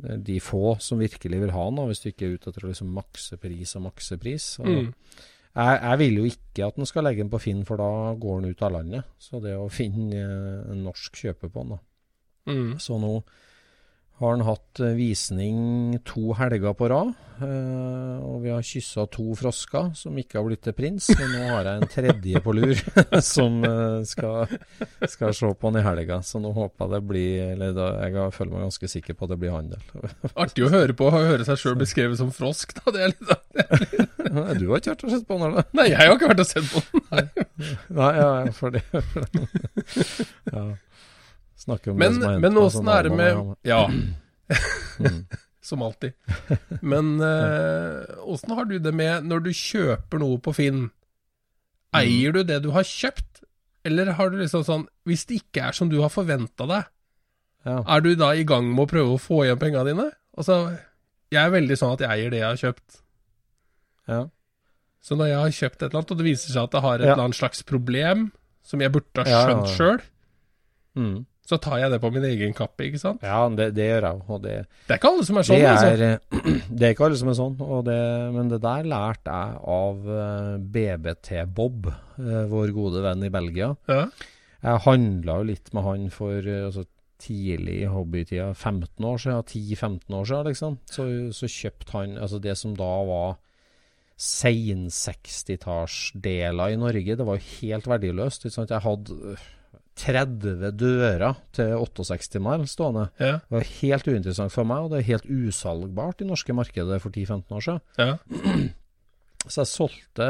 [0.00, 2.94] De få som virkelig vil ha den, hvis du ikke er ute etter å liksom
[2.96, 4.46] makse pris og makse pris.
[4.62, 4.94] Og Mm.
[5.56, 8.40] Jeg, jeg vil jo ikke at den skal legge den på Finn, for da går
[8.40, 9.14] den ut av landet.
[9.18, 10.24] Så det å finne
[10.70, 11.80] en norsk kjøper på den, da.
[12.50, 12.78] Mm.
[12.82, 13.14] Så nå
[14.20, 17.12] har han hatt eh, visning to helger på rad.
[17.40, 21.08] eh, og vi har kyssa to frosker som ikke har blitt til prins.
[21.16, 22.82] Men nå har jeg en tredje på lur
[23.32, 24.52] som eh, skal,
[25.08, 26.20] skal se på han i helga.
[26.26, 29.32] Så nå håper jeg det blir Eller da, jeg føler meg ganske sikker på at
[29.32, 29.80] det blir handel.
[30.44, 32.92] Artig å høre på å høre seg sjøl beskrevet som frosk, da.
[32.92, 33.36] Det er litt
[34.30, 35.66] Nei, du har ikke vært og sett på den, eller?
[35.74, 37.08] Nei, jeg har ikke vært og sett på den.
[37.10, 37.24] Nei,
[37.96, 38.84] nei ja, for det
[40.54, 40.64] ja.
[41.60, 43.82] Snakker om Men, det som har hendt men åssen er det med Ja,
[45.00, 45.26] Mm.
[45.62, 46.12] som alltid.
[46.82, 47.10] Men
[48.32, 50.88] åssen uh, har du det med når du kjøper noe på Finn?
[51.96, 53.42] Eier du det du har kjøpt,
[53.84, 56.88] eller har du liksom sånn Hvis det ikke er som du har forventa deg,
[57.66, 57.78] Ja.
[57.86, 60.10] er du da i gang med å prøve å få igjen penga dine?
[60.38, 60.76] Altså,
[61.30, 63.00] jeg er veldig sånn at jeg eier det jeg har kjøpt.
[64.08, 64.22] ja.
[65.00, 66.94] Så når jeg har kjøpt et eller annet, og det viser seg at det har
[66.98, 67.12] et Ja.
[67.14, 69.76] eller annet slags problem som jeg burde ha skjønt ja.
[69.76, 70.00] sjøl,
[70.96, 71.24] Mm.
[71.50, 73.24] Så tar jeg det på min egen kappe, ikke sant?
[73.26, 74.22] Ja, det, det gjør jeg.
[74.30, 74.54] Og det,
[74.86, 75.88] Det er ikke alle som er sånn, det, altså.
[75.90, 76.54] er, altså.
[76.78, 77.98] det er ikke alle som er sånn, og det,
[78.36, 81.90] men det der lærte jeg av eh, BBT-Bob,
[82.22, 83.72] eh, vår gode venn i Belgia.
[83.90, 84.06] Ja.
[84.60, 86.86] Jeg handla jo litt med han for eh, altså,
[87.20, 90.78] tidlig i hobbytida, 15 år siden, 10-15 år siden, liksom.
[90.88, 93.38] Så, så kjøpte han altså det som da var
[94.20, 97.16] sein 60-tallsdeler i Norge.
[97.16, 98.44] Det var jo helt verdiløst.
[98.44, 98.74] Ikke sant?
[98.74, 99.36] Jeg hadde
[100.00, 103.08] 30 dører til 68 mile stående.
[103.20, 103.38] Ja.
[103.44, 107.12] Det var helt uinteressant for meg, og det er helt usalgbart i norske markedet for
[107.12, 107.82] 10-15 år siden.
[107.98, 108.14] ja.
[109.48, 110.26] Så jeg solgte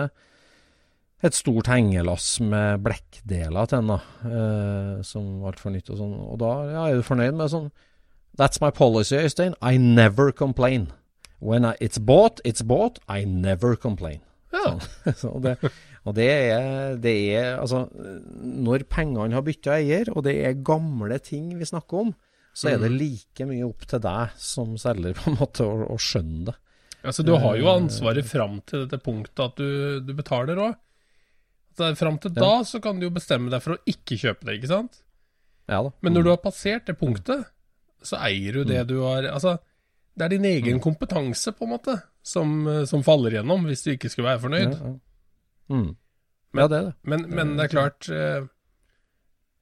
[1.27, 6.13] et stort hengelass med blekkdeler til henne, eh, som var altfor nytt og sånn.
[6.31, 7.71] Og da ja, er du fornøyd med sånn
[8.39, 9.57] That's my policy, Øystein.
[9.61, 10.93] I never complain.
[11.43, 13.01] When I, it's bought, it's bought.
[13.09, 14.21] I never complain.
[14.55, 14.79] ja.
[15.19, 15.57] Så det,
[16.09, 17.85] og det er, det er Altså,
[18.41, 22.15] når pengene har bytta eier, og det er gamle ting vi snakker om,
[22.57, 25.99] så er det like mye opp til deg som selger på en måte å, å
[26.01, 26.57] skjønne det.
[27.01, 30.75] Altså, du har jo ansvaret fram til dette punktet at du, du betaler òg.
[31.97, 32.43] Fram til Ja.
[32.43, 34.99] da så kan du jo bestemme deg for å ikke kjøpe det, ikke sant?
[35.71, 35.93] Ja da.
[36.03, 37.47] Men når du har passert det punktet,
[38.05, 39.59] så eier du det du har Altså,
[40.19, 41.95] det er din egen kompetanse, på en måte,
[42.27, 44.75] som, eh, som faller gjennom, hvis du ikke skulle være fornøyd.
[44.75, 44.97] Ja, ja.
[45.71, 45.97] Mm.
[46.53, 46.95] Men- ja, det er det.
[47.05, 48.47] Men, men det er klart eh,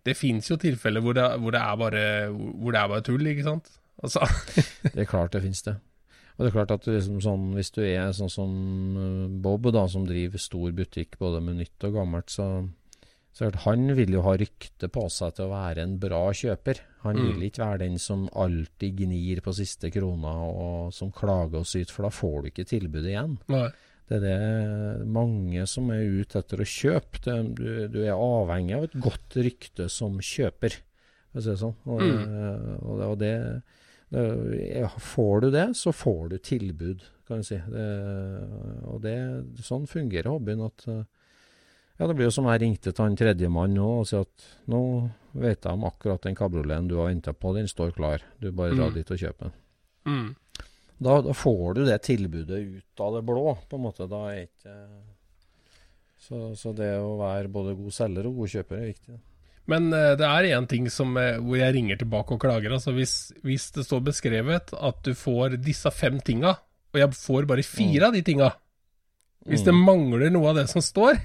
[0.06, 3.26] Det fins jo tilfeller hvor det, hvor, det er bare, hvor det er bare tull,
[3.28, 3.68] ikke sant?
[4.02, 4.22] Altså,
[4.94, 5.76] Det er klart det finnes det.
[6.38, 8.52] Og det er klart at du liksom sånn, hvis du er sånn som
[8.96, 12.46] eh, Bob, da, som driver stor butikk både med nytt og gammelt, så,
[13.34, 16.80] så han vil jo ha rykte på seg til å være en bra kjøper.
[17.02, 17.26] Han Mm.
[17.34, 21.92] vil ikke være den som alltid gnir på siste krona og som klager og syter,
[21.92, 23.36] for da får du ikke tilbudet igjen.
[23.50, 23.68] nei.
[24.08, 27.20] Det er det mange som er ute etter å kjøpe.
[27.24, 30.78] Det, du, du er avhengig av et godt rykte som kjøper,
[31.32, 31.74] for å si det sånn.
[31.86, 32.78] Og, Mm.
[32.88, 33.34] og og det,
[34.08, 37.58] det Får du det, så får du tilbud, kan du si.
[38.88, 39.16] Og det,
[39.60, 40.64] sånn fungerer hobbyen.
[40.64, 41.04] at eh,
[41.98, 44.80] ja, Det blir jo som jeg ringte til han tredjemann nå og sa at nå
[45.34, 48.24] vet jeg om akkurat den kabrioleten du har venta på, den står klar.
[48.40, 48.94] Du bare drar Mm.
[48.94, 49.52] dit og kjøper den.
[50.08, 50.28] Mm.
[50.98, 54.08] Da, da får du det tilbudet ut av det blå, på en måte.
[54.10, 54.74] Da er ikke
[56.18, 59.18] så, så det å være både god selger og god kjøper er viktig.
[59.68, 62.74] Men eh, det er én ting som, eh, hvor jeg ringer tilbake og klager.
[62.74, 66.56] Altså hvis, hvis det står beskrevet at du får disse fem tinga,
[66.88, 68.46] og jeg får bare fire av de tinga
[69.48, 71.20] Hvis det mangler noe av det som står,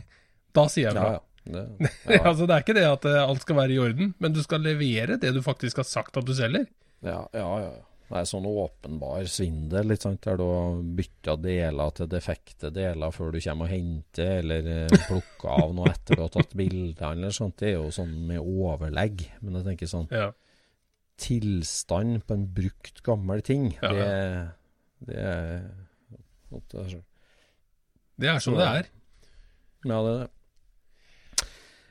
[0.56, 0.96] da sier jeg
[1.44, 1.56] Mm.
[1.56, 1.80] Ja, ja.
[1.84, 4.36] Det, ja, altså, det er ikke det at eh, alt skal være i orden, men
[4.36, 6.70] du skal levere det du faktisk har sagt at du selger.
[7.04, 7.82] ja, ja, ja.
[8.10, 10.22] Det er sånn åpenbar svindel, litt sant?
[10.22, 14.98] der du har bytta deler til defekte deler før du kommer og henter, eller eh,
[15.08, 17.58] plukka av noe etter du har tatt bilder, eller sånt.
[17.58, 19.24] Det er jo sånn med overlegg.
[19.42, 20.28] Men jeg tenker sånn Ja.
[21.18, 24.52] tilstand på en brukt, gammel ting, Ja, det,
[25.08, 25.16] det
[26.54, 27.04] det er-
[28.20, 28.86] Det er som det er.
[29.86, 30.30] Ja, det er det.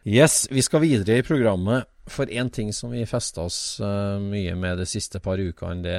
[0.04, 1.86] Yes, vi skal videre i programmet.
[2.10, 5.98] For én ting som vi festa oss eh, mye med de siste par ukene, det,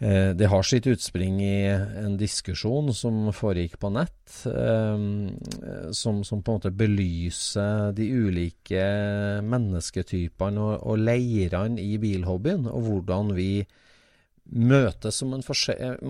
[0.00, 4.96] eh, det har sitt utspring i en diskusjon som foregikk på nett, eh,
[5.92, 8.86] som, som på en måte belyser de ulike
[9.44, 13.50] mennesketypene og, og leirene i bilhobbyen, og hvordan vi
[14.46, 15.42] møtes om, en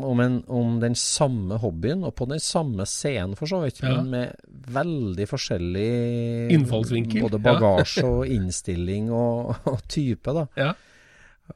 [0.05, 3.97] om, en, om den samme hobbyen, og på den samme scenen for så vidt, Ja.
[3.97, 4.35] men med
[4.73, 7.45] veldig forskjellig Innfallsvinkel, Både ja.
[7.47, 10.47] bagasje og innstilling og, og type, da.
[10.61, 10.75] Ja.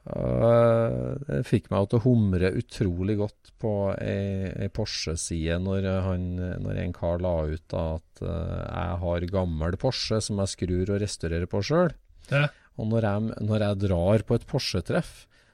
[0.07, 6.29] Uh, det fikk meg til å humre utrolig godt på ei, ei Porsche-side når, han,
[6.63, 10.93] når en kar la ut da at uh, jeg har gammel Porsche som jeg skrur
[10.95, 11.91] og restaurerer på sjøl.
[12.31, 12.47] Ja.
[12.79, 15.11] Og når jeg, når jeg drar på et Porsche-treff,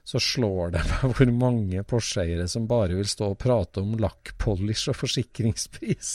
[0.08, 4.88] så slår det meg hvor mange Porsche-eiere som bare vil stå og prate om lakkpolish
[4.88, 6.12] og forsikringspris.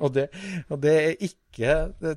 [0.00, 0.30] og, det,
[0.70, 1.68] og det er ikke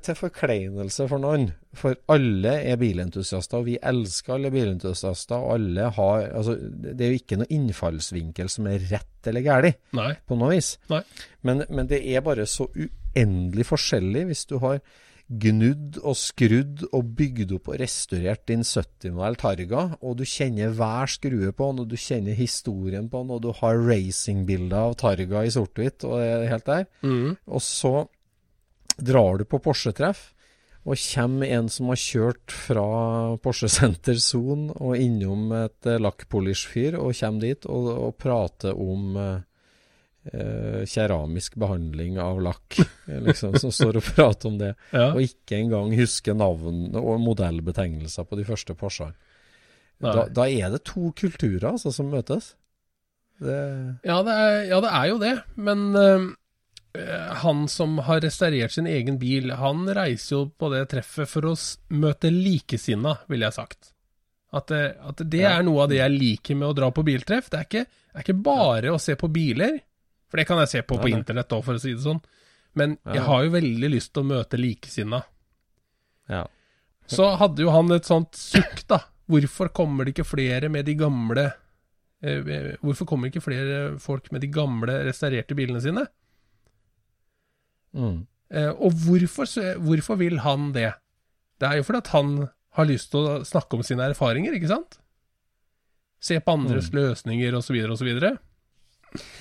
[0.06, 5.36] til forkleinelse for noen, for alle er bilentusiaster, og vi elsker alle bilentusiaster.
[5.36, 9.76] og alle har, altså, Det er jo ikke noen innfallsvinkel som er rett eller galt
[10.24, 10.78] på noe vis.
[11.44, 14.80] Men, men det er bare så uendelig forskjellig hvis du har
[15.30, 21.12] gnudd og skrudd og bygd opp og restaurert din 70-modell Targa, og du kjenner hver
[21.12, 25.46] skrue på den, og du kjenner historien på den, og du har racingbilder av Targa
[25.46, 26.90] i sort-hvitt og er helt der.
[27.06, 27.38] Mm.
[27.46, 27.94] Og så
[28.98, 30.32] drar du på Porsche-treff,
[30.90, 32.86] og kommer en som har kjørt fra
[33.44, 39.20] Porsche Center Zone og innom et eh, lakkpolish-fyr, og kommer dit og, og prater om
[40.34, 44.74] eh, keramisk behandling av lakk, eh, liksom, som står og prater om det.
[44.92, 45.12] Ja.
[45.14, 49.16] Og ikke engang husker navn og modellbetegnelser på de første Porschene.
[50.00, 52.54] Da, da er det to kulturer altså, som møtes.
[53.40, 53.56] Det,
[54.08, 56.30] Ja, det er, ja, det er jo det, men øh,
[57.44, 61.54] han som har restaurert sin egen bil, han reiser jo på det treffet for å
[62.00, 63.92] møte likesinna, ville jeg sagt.
[64.56, 65.58] At det, at det Ja.
[65.60, 67.50] er noe av det jeg liker med å dra på biltreff.
[67.52, 69.78] Det er ikke, er ikke bare å se på biler,
[70.30, 72.22] for det kan jeg se på på internett òg, for å si det sånn.
[72.78, 75.24] Men jeg har jo veldig lyst til å møte likesinna.
[76.30, 76.46] ja.
[77.10, 79.00] Så hadde jo han et sånt sukk, da.
[79.30, 81.48] Hvorfor kommer det ikke flere med de gamle
[82.22, 86.06] eh, Hvorfor kommer ikke flere folk med de gamle, restaurerte bilene sine?
[87.98, 88.28] Mm.
[88.54, 89.50] Eh, og hvorfor,
[89.82, 90.92] hvorfor vil han det?
[91.62, 92.34] Det er jo fordi at han
[92.78, 95.00] har lyst til å snakke om sine erfaringer, ikke sant?
[96.22, 97.78] Se på andres løsninger osv.
[97.94, 98.10] osv.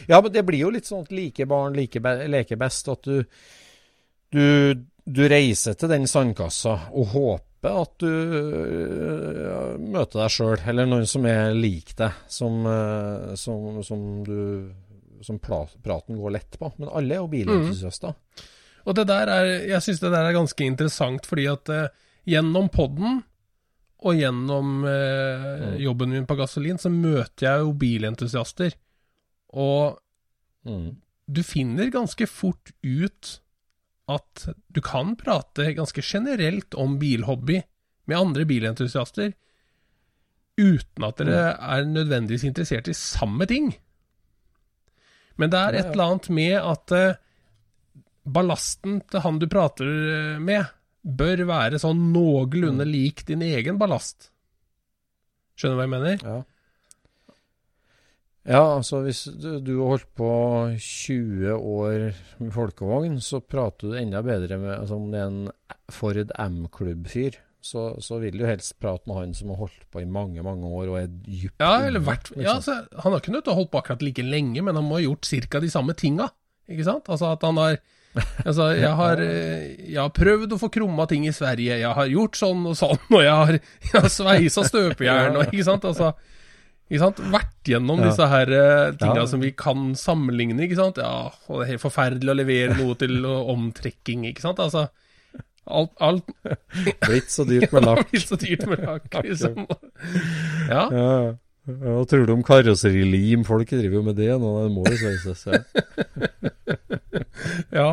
[0.08, 2.88] Ja, men det blir jo litt sånn at like barn like be leker best.
[2.92, 3.22] At du,
[4.34, 4.44] du,
[5.04, 11.08] du reiser til den sandkassa og håper at du uh, møter deg sjøl, eller noen
[11.10, 14.38] som er lik deg, som, uh, som, som du
[15.26, 16.70] som praten går lett på.
[16.78, 18.14] Men alle er jo bilentusiaster.
[18.86, 21.88] Og det der er, jeg syns det der er ganske interessant, fordi at uh,
[22.28, 23.18] gjennom podden
[24.06, 28.76] og gjennom eh, jobben min på gasolin, så møter jeg jo bilentusiaster.
[29.54, 29.98] Og
[30.66, 30.96] Mm.
[31.30, 33.40] du finner ganske fort ut
[34.08, 37.62] at du kan prate ganske generelt om bilhobby
[38.08, 39.32] med andre bilentusiaster,
[40.58, 43.70] uten at dere er nødvendigvis interessert i samme ting.
[45.38, 47.14] Men det er et eller annet med at eh,
[48.26, 50.66] ballasten til han du prater eh, med,
[51.04, 54.32] bør være sånn noenlunde lik din egen ballast.
[55.56, 56.24] Skjønner du hva jeg mener?
[56.26, 56.42] Ja.
[58.46, 60.30] Ja, altså hvis du, har holdt på
[60.78, 62.06] 20 år
[62.38, 65.42] med folkevogn, så prater du enda bedre med altså om det er en
[65.92, 67.40] Ford M-klubb-fyr.
[67.60, 70.68] Så, så vil du helst prate med han som har holdt på i mange, mange
[70.70, 73.58] år og er dypt Ja, eller hvert, ja, altså, Han har ikke nødt til å
[73.58, 75.60] holde på akkurat like lenge, men han må ha gjort ca.
[75.60, 76.28] de samme tinga.
[76.70, 77.10] Ikke sant?
[77.10, 77.80] Altså at han har
[78.48, 82.10] Altså, jeg har, eh, jeg har prøvd å få krumma ting i Sverige, jeg har
[82.14, 83.58] gjort sånn og sånn, og jeg har,
[83.90, 85.84] jeg har sveisa støpejern og Ikke sant?
[85.88, 86.14] Altså,
[86.90, 87.18] ikke sant?
[87.32, 88.08] Vært gjennom Ja.
[88.10, 89.26] disse her eh, tinga Ja.
[89.26, 90.96] som vi kan sammenligne, ikke sant?
[91.02, 94.58] Ja, og det er helt forferdelig å levere noe til omtrekking, ikke sant?
[94.58, 94.86] Altså,
[95.68, 96.24] alt, alt
[97.08, 98.08] Blitt så dyrt med lakk.
[98.10, 99.66] blitt så dyrt med lakk, liksom.
[100.70, 100.86] Ja.
[100.88, 101.34] Ja.
[101.68, 103.42] Hva tror du om karosserilim?
[103.44, 105.44] Folk driver jo med det nå, det må jo sveises.
[105.44, 105.60] Ja.
[107.72, 107.88] Ja.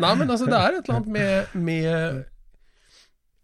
[0.00, 2.24] Nei, men altså, det er et eller annet med, med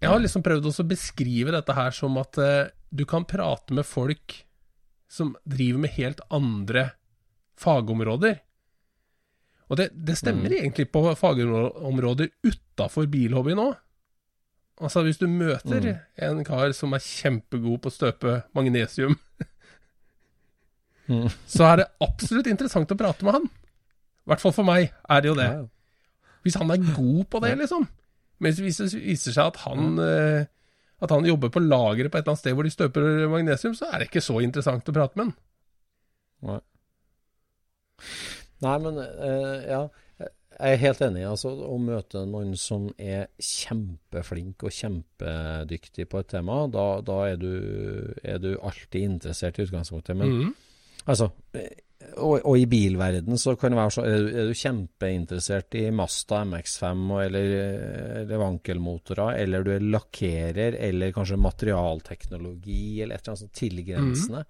[0.02, 3.74] Jeg har liksom prøvd også å beskrive dette her som at eh, du kan prate
[3.76, 4.40] med folk
[5.10, 6.90] som driver med helt andre
[7.60, 8.38] fagområder.
[9.70, 13.74] Og det, det stemmer egentlig på fagområder utafor bilhobbyen òg.
[14.80, 15.90] Altså, hvis du møter
[16.24, 19.18] en kar som er kjempegod på å støpe magnesium,
[21.10, 21.26] Mm.
[21.50, 23.48] så er det absolutt interessant å prate med han.
[23.50, 25.48] I hvert fall for meg er det jo det.
[26.46, 27.86] Hvis han er god på det, liksom.
[28.40, 30.46] Men hvis det viser seg at han, eh,
[31.00, 33.88] at han jobber på lageret på et eller annet sted hvor de støper magnesium, så
[33.88, 35.34] er det ikke så interessant å prate med han.
[36.50, 36.60] Nei.
[38.60, 39.80] Nei, men uh, ja.
[40.20, 41.24] jeg er helt enig.
[41.28, 47.38] altså Å møte noen som er kjempeflink og kjempedyktig på et tema, da, da er,
[47.40, 47.52] du,
[48.22, 50.16] er, du, alltid interessert i utgangspunktet.
[50.20, 50.50] Men mm.
[51.06, 51.30] altså
[52.00, 55.82] og, og, i bilverden så kan det være så Er du, er du kjempeinteressert i
[55.94, 57.52] Masta MX5 og, eller,
[58.22, 64.42] eller vankelmotorer, eller du er lakkerer, eller kanskje materialteknologi, eller et eller annet sånt tilgrensende.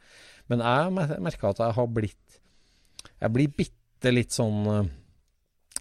[0.53, 2.41] Men jeg mer- merker at jeg har blitt
[3.21, 4.91] Jeg blir bitte litt sånn eh,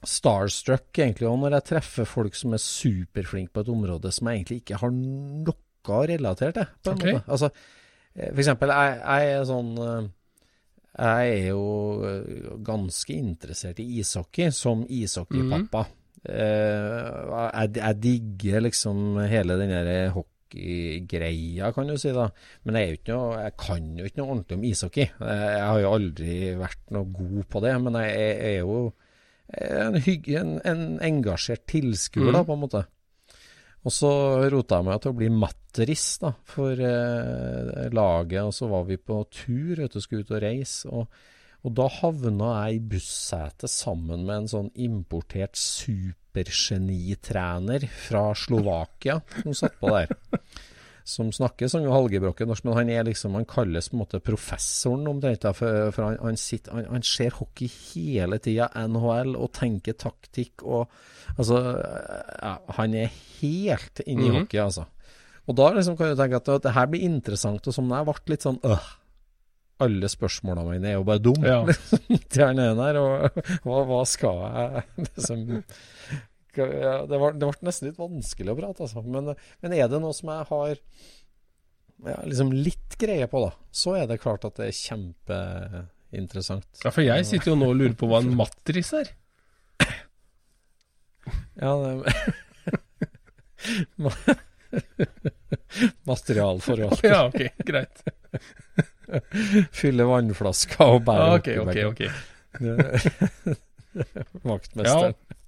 [0.08, 4.40] starstruck egentlig og når jeg treffer folk som er superflinke på et område som jeg
[4.40, 6.72] egentlig ikke har noe relatert til.
[6.84, 7.14] på en okay.
[7.18, 7.32] måte.
[7.32, 7.50] Altså,
[8.16, 10.08] eh, for eksempel, jeg, jeg er sånn eh,
[11.00, 11.64] Jeg er jo
[12.04, 15.86] eh, ganske interessert i ishockey, som ishockeypappa.
[15.86, 15.96] Mm.
[16.28, 18.98] jeg, jeg digger liksom
[19.32, 22.26] hele den der hockeygreia, kan du si, da.
[22.68, 25.08] Men jeg, noe, jeg kan jo ikke noe ordentlig om ishockey.
[25.08, 28.80] Jeg, jeg har jo aldri vært noe god på det, men jeg, jeg er jo
[29.60, 32.48] en, hygg, en, en engasjert tilskuer, da, Mm.
[32.52, 32.84] på en måte.
[33.88, 34.10] Og så
[34.52, 38.98] rota jeg meg til å bli matteris da, for eh, laget, og så var vi
[39.00, 40.90] på tur, vet du, skulle ut og reise.
[40.92, 41.04] Og,
[41.64, 49.54] og da havna jeg i bussetet sammen med en sånn importert supergenitrener fra Slovakia som
[49.56, 50.08] satt på der.
[51.10, 55.08] Som snakker sånn halvgebrokken norsk, men han er liksom, han kalles på en måte professoren
[55.10, 55.48] omtrent.
[55.58, 60.64] For, for han, han, sitter, han, han ser hockey hele tida, NHL, og tenker taktikk
[60.68, 60.88] og
[61.40, 61.60] Altså,
[62.42, 64.38] ja, han er helt inne i Mhm.
[64.42, 64.86] hockey, altså.
[65.48, 68.06] Og da liksom kan du tenke at det, det her blir interessant, og som jeg
[68.10, 68.88] ble litt sånn øh,
[69.86, 71.62] Alle spørsmåla mine er jo bare dumme Ja.
[72.30, 75.46] til han ene her, og hva, hva skal jeg liksom
[76.56, 79.04] det, var, det ble nesten litt vanskelig å prate, altså.
[79.06, 80.74] Men, men er det noe som jeg har
[82.08, 86.70] ja, liksom litt greie på, da, så er det klart at det er kjempeinteressant.
[86.86, 89.08] Ja, for jeg sitter jo nå og lurer på hva en matris er.
[91.60, 91.92] Ja, det
[96.08, 97.00] Materialforhold.
[97.04, 98.04] Ja, ok, greit.
[99.80, 101.86] Fylle vannflasker og bære Ah, ok, ok, okay.
[101.90, 102.02] ok.
[102.60, 103.58] Det-
[104.46, 105.14] Vaktmesteren.
[105.18, 105.39] Ja.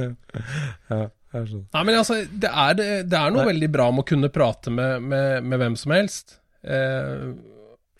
[0.00, 1.66] Jeg skjønner.
[1.74, 2.74] Nei, men altså, det er,
[3.06, 3.50] det er noe Nei.
[3.52, 6.38] veldig bra med å kunne prate med, med, med hvem som helst.
[6.62, 7.30] Eh,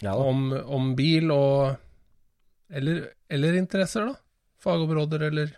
[0.04, 1.76] Ja om, om bil og
[2.72, 4.14] eller, eller interesser, da.
[4.62, 5.50] Fagområder eller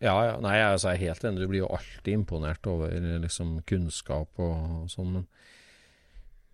[0.00, 0.34] Ja, ja.
[0.40, 1.40] Nei, altså, jeg er helt enig.
[1.42, 5.10] Du blir jo alltid imponert over liksom, kunnskap og sånn.
[5.18, 5.26] Men,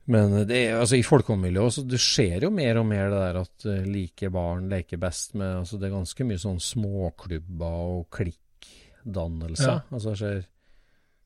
[0.07, 3.39] men det er, altså, i folkemiljøet også, det skjer jo mer og mer det der
[3.43, 8.05] at uh, like barn leker best med altså, Det er ganske mye sånn småklubber og
[8.15, 9.73] klikkdannelse.
[9.73, 9.81] Ja.
[9.91, 10.45] Altså, ser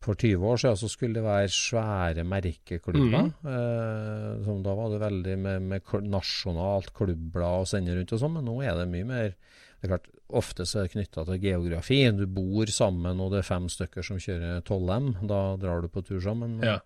[0.00, 3.26] for 20 år siden så skulle det være svære merkeklubber.
[3.44, 8.38] Eh, som da var det veldig med, med nasjonalt klubbblad å sende rundt og sånn,
[8.38, 9.34] men nå er det mye mer
[9.80, 11.96] det er klart, Ofte så er det knytta til geografi.
[12.14, 15.08] Du bor sammen, og det er fem stykker som kjører 12M.
[15.26, 16.58] Da drar du på tur sammen.
[16.60, 16.76] Men, Ja.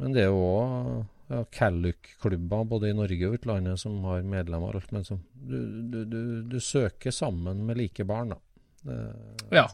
[0.00, 4.74] Men det er jo òg ja, Calluc-klubber både i Norge og utlandet som har medlemmer.
[4.76, 5.56] alt, Men som, du,
[5.92, 6.18] du, du,
[6.50, 8.38] du søker sammen med like barn, da.
[8.82, 8.98] Det,
[9.54, 9.66] Ja.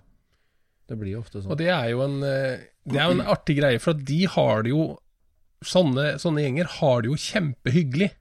[0.89, 1.51] det blir ofte sånn.
[1.51, 4.71] Og det er jo en, eh, det er en artig greie, for de har det
[4.75, 4.99] jo
[5.59, 8.13] Sånne, sånne gjenger har det jo kjempehyggelig.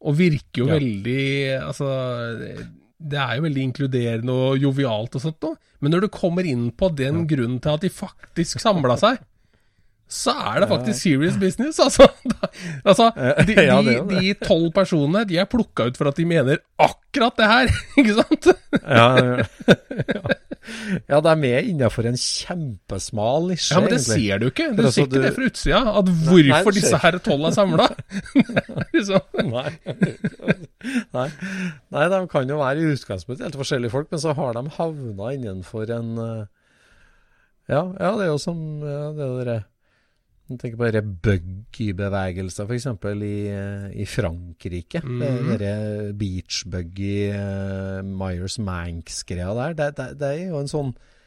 [0.00, 0.78] Og virker jo Ja.
[0.78, 1.88] veldig Altså
[2.98, 5.58] Det er jo veldig inkluderende og jovialt og sånt noe.
[5.80, 9.18] Men når du kommer inn på den grunnen til at de faktisk samla seg,
[10.08, 12.06] så er det faktisk serious business, altså.
[12.32, 12.48] Da,
[12.84, 13.10] altså
[13.46, 14.20] de, Ja, de, det.
[14.22, 18.14] de tolv personene de er plukka ut for at de mener akkurat det her, ikke
[18.16, 18.48] sant?
[18.82, 19.44] Ja, ja.
[21.08, 24.24] ja, de er med innafor en kjempesmal nisje, Ja, men det egentlig.
[24.24, 24.68] ser du ikke.
[24.72, 27.88] Du ser altså, ikke det fra utsida, at hvorfor disse her tolv er samla.
[28.94, 29.48] liksom.
[29.52, 29.70] Nei.
[31.16, 31.28] Nei.
[31.92, 35.32] Nei, de kan jo være i utgangspunktet helt forskjellige folk, men så har de havna
[35.36, 36.44] innenfor en eh,
[37.68, 39.58] Ja, ja det er jo som ja, det er det
[40.48, 42.86] jeg tenker på dere buggy-bevegelser, f.eks.
[43.26, 45.02] I, eh, i Frankrike.
[45.04, 45.20] Mhm.
[45.20, 49.76] Det Dere beachbuggy, uh, Myers Manks-greia der.
[49.76, 51.17] Det, det, det er jo en sånn eh,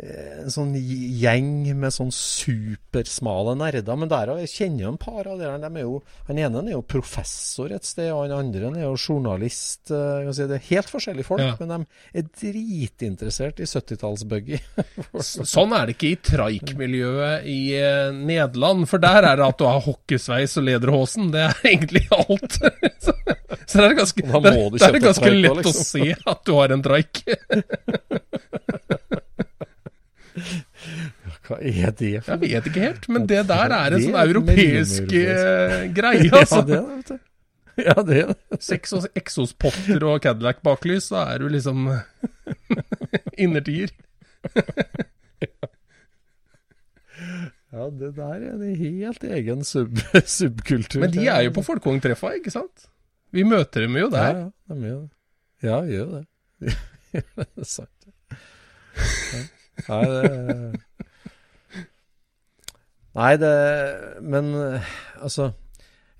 [0.00, 3.98] en sånn gjeng med sånn supersmale nerder.
[4.00, 5.58] Men der jeg kjenner jo en par av dere.
[5.60, 5.98] De er jo,
[6.28, 9.90] han ene er jo professor et sted, og han andre er jo journalist.
[9.90, 11.56] eh, si Det er helt forskjellige folk, Ja.
[11.60, 14.60] men de er dritinteressert i 70-tallsbuggy.
[15.20, 19.66] Sånn er det ikke i traikmiljøet i eh, Nederland, for der er det at du
[19.68, 21.30] har hockeysveis og lederhosen.
[21.34, 22.56] Det er egentlig alt.
[23.04, 23.12] så,
[23.66, 25.84] så det er ganske, det, er, det er ganske lett å liksom.
[25.92, 27.24] se at du har en traik.
[31.46, 35.08] Hva er det for Jeg vet ikke helt, men det der er en sånn europeisk
[35.10, 35.90] greie, altså.
[35.98, 36.60] greie, Ja, altså.
[36.68, 37.18] det er det,
[37.80, 38.58] ja, det er det.
[38.62, 41.88] Seks og Exos-potter og Cadillac-baklys, da er du liksom
[43.44, 43.90] innertier.
[47.70, 51.04] Ja, det der er en helt egen sub subkultur.
[51.04, 52.88] Men de er jo på folkevogntreffa, ikke sant?
[53.30, 54.40] Vi møter dem jo Ja, der.
[54.40, 55.10] ja, de gjør det.
[55.62, 56.24] Ja, gjør det.
[57.14, 58.08] det er sant.
[58.26, 59.44] Ja.
[59.88, 60.80] Nei, det
[63.16, 63.54] Nei, det
[64.22, 64.52] Men
[65.18, 65.50] altså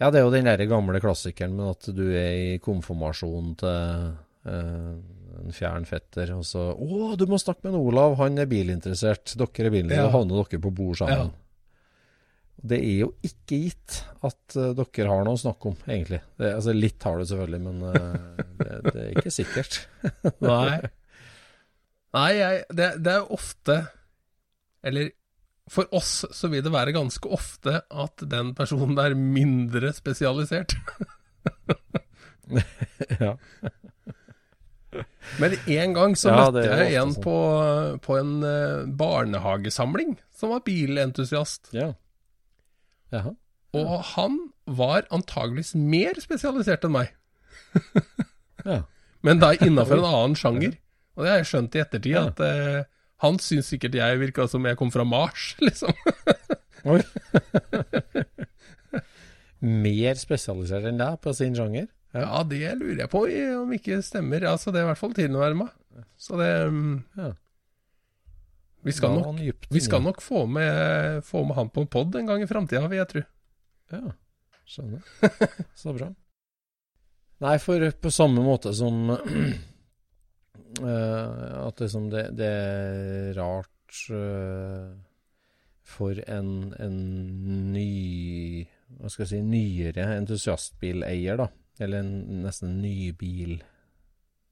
[0.01, 4.15] Ja, det er jo den der gamle klassikeren med at du er i konfirmasjon til
[4.49, 4.93] eh,
[5.41, 9.37] en fjern fetter, og så 'Å, du må snakke med en Olav, han er bilinteressert.
[9.37, 10.15] Dere er bilinteressert.' Ja.
[10.15, 11.33] Havner dere på bord sammen.
[12.61, 16.21] Det er jo ikke gitt at uh, dere har noe å snakke om, egentlig.
[16.37, 19.79] Det, altså Litt har du selvfølgelig, men uh, det, det er ikke sikkert.
[20.45, 20.81] Nei.
[22.17, 23.75] Nei, jeg, det, det er ofte
[24.83, 25.13] Eller
[25.71, 30.73] for oss så vil det være ganske ofte at den personen er mindre spesialisert.
[33.21, 33.37] ja.
[35.39, 37.23] Men en gang så Ja, møtte jeg en sånn.
[37.23, 37.37] på,
[38.03, 41.71] på en eh, barnehagesamling som var bilentusiast.
[41.77, 41.93] ja.
[43.15, 43.33] Jaha.
[43.75, 44.37] Og han
[44.67, 47.13] var antageligvis mer spesialisert enn meg,
[48.67, 48.81] Ja.
[49.27, 50.75] men da innafor en annen sjanger.
[51.21, 52.23] Og det har jeg skjønt i ettertid, Ja.
[52.33, 52.89] at eh,
[53.21, 55.93] han syns sikkert jeg virka som jeg kom fra Mars, liksom.
[56.89, 57.03] Oi.
[59.61, 61.91] Mer spesialisert enn deg på sin sjanger?
[62.17, 63.21] Ja, det lurer jeg på
[63.61, 64.43] om ikke stemmer.
[64.49, 65.69] Altså, det er i hvert fall tilnærma.
[66.19, 66.49] Så det
[67.21, 67.31] Ja.
[68.81, 72.15] Vi skal, nok, dypt vi skal nok få med, få med han på en pod
[72.17, 73.23] en gang i framtida, vil jeg tro.
[73.93, 74.15] Ja,
[74.65, 75.03] skjønner.
[75.77, 76.09] Så bra.
[77.45, 79.11] Nei, for på samme måte som
[80.79, 84.91] At liksom det, det er rart eh,
[85.91, 87.01] for en, en
[87.73, 88.67] ny
[89.01, 91.49] Hva skal jeg si nyere entusiastbileier, da.
[91.83, 92.15] Eller en,
[92.45, 93.59] nesten ny bil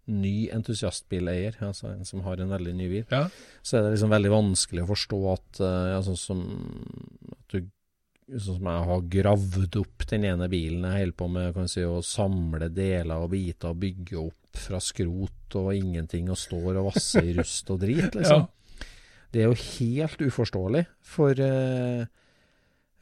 [0.09, 3.03] Ny entusiastbileier, altså en som har en veldig ny bil.
[3.13, 3.27] Ja.
[3.61, 6.39] så er det liksom veldig vanskelig å forstå at uh, ja, sånn som
[7.35, 7.67] at du
[8.29, 11.85] Sånn som jeg har gravd opp den ene bilen jeg holder på med, kan si,
[11.85, 16.91] å samle deler og biter og bygge opp fra skrot og ingenting, og står og
[16.91, 18.47] vasser i rust og drit, liksom.
[19.33, 22.05] Det er jo helt uforståelig for eh,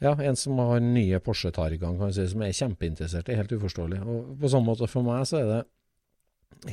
[0.02, 3.26] ja, en som har nye Porsche Targan, kan si, som er kjempeinteressert.
[3.26, 4.00] Det er helt uforståelig.
[4.04, 5.60] Og på samme måte for meg så er det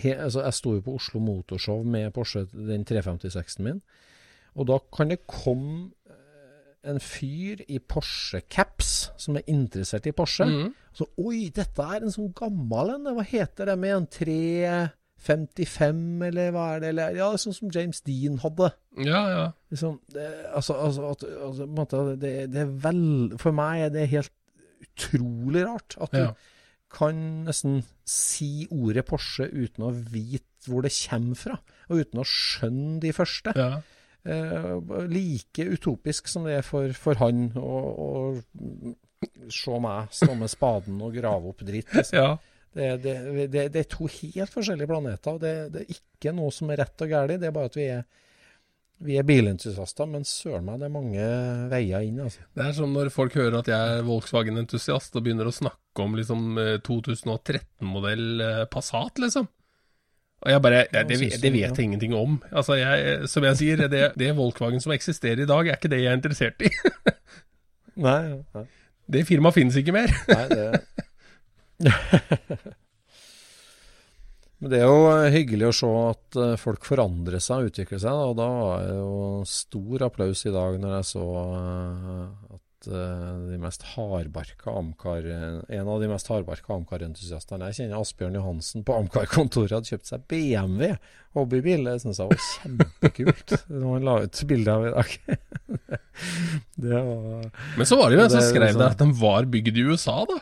[0.01, 3.83] he, altså Jeg sto jo på Oslo Motorshow med Porsche, den 356-en min.
[4.53, 5.93] Og da kan det komme
[6.83, 10.45] en fyr i Porsche-caps som er interessert i Porsche.
[10.49, 10.73] Mm.
[10.95, 13.09] Så oi, dette er en sånn gammel en.
[13.15, 16.89] Hva heter det med en 355, eller hva er det?
[16.93, 18.69] Eller, ja, sånn som James Dean hadde.
[18.99, 19.45] ja, ja.
[19.73, 23.05] Liksom, det, altså, altså, at, altså, måte, det, det er vel
[23.41, 24.35] For meg er det helt
[24.83, 26.33] utrolig rart at du ja.
[26.93, 27.15] kan
[27.47, 31.57] nesten si ordet Porsche uten å vite hvor det kommer fra,
[31.89, 33.51] og uten å skjønne de første.
[33.57, 33.81] ja.
[34.23, 38.39] Eh, like utopisk som det er for, for han å,
[39.51, 41.91] se meg stå med spaden og grave opp dritt.
[41.91, 42.19] Liksom.
[42.19, 42.33] ja.
[42.73, 43.13] Det, det,
[43.53, 45.35] det, det er to helt forskjellige planeter.
[45.35, 47.35] og det, det er ikke noe som er rett og galt.
[47.39, 48.05] Det er bare at vi er,
[49.03, 51.27] vi er bilentusiaster, men søren meg, det er mange
[51.69, 52.23] veier inn.
[52.23, 52.47] altså.
[52.55, 56.17] Det er som når folk hører at jeg er Volkswagen-entusiast og begynner å snakke om
[56.17, 59.51] liksom eh, 2013-modell eh, Passat, liksom.
[60.43, 62.33] Og jeg bare det, vet- det vet jeg ingenting om.
[62.51, 66.01] Altså, jeg, som jeg sier, det, det Volkswagen som eksisterer i dag, er ikke det
[66.03, 66.71] jeg er interessert i.
[68.03, 68.19] Nei,
[68.55, 68.63] nei.
[69.13, 70.09] Det firmaet finnes ikke mer.
[70.31, 70.67] Nei, det
[74.63, 77.99] Men det er jo eh, hyggelig å se at eh, folk forandrer seg og utvikler
[77.99, 78.19] seg.
[78.31, 79.15] Og da var det jo
[79.49, 85.87] stor applaus i dag når jeg så eh, at eh, de mest hardbarka Amcar En
[85.89, 90.93] av de mest hardbarka Amcar-entusiastene jeg kjenner, Asbjørn Johansen på Amcar-kontoret, hadde kjøpt seg BMW
[91.37, 91.85] hobbybil.
[91.89, 93.55] Det syns jeg var kjempekult.
[93.73, 95.13] Når han la ut bilde av i dag.
[96.83, 99.49] det var Men så var det jo en som skrev liksom- det at den var
[99.55, 100.39] bygd i USA, da.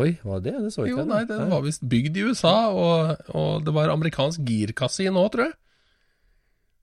[0.00, 0.60] Oi, var det det?
[0.66, 3.90] Det så ikke Jo, nei, den var visst bygd i USA, og, og det var
[3.92, 5.56] amerikansk girkasse i nå, tror jeg.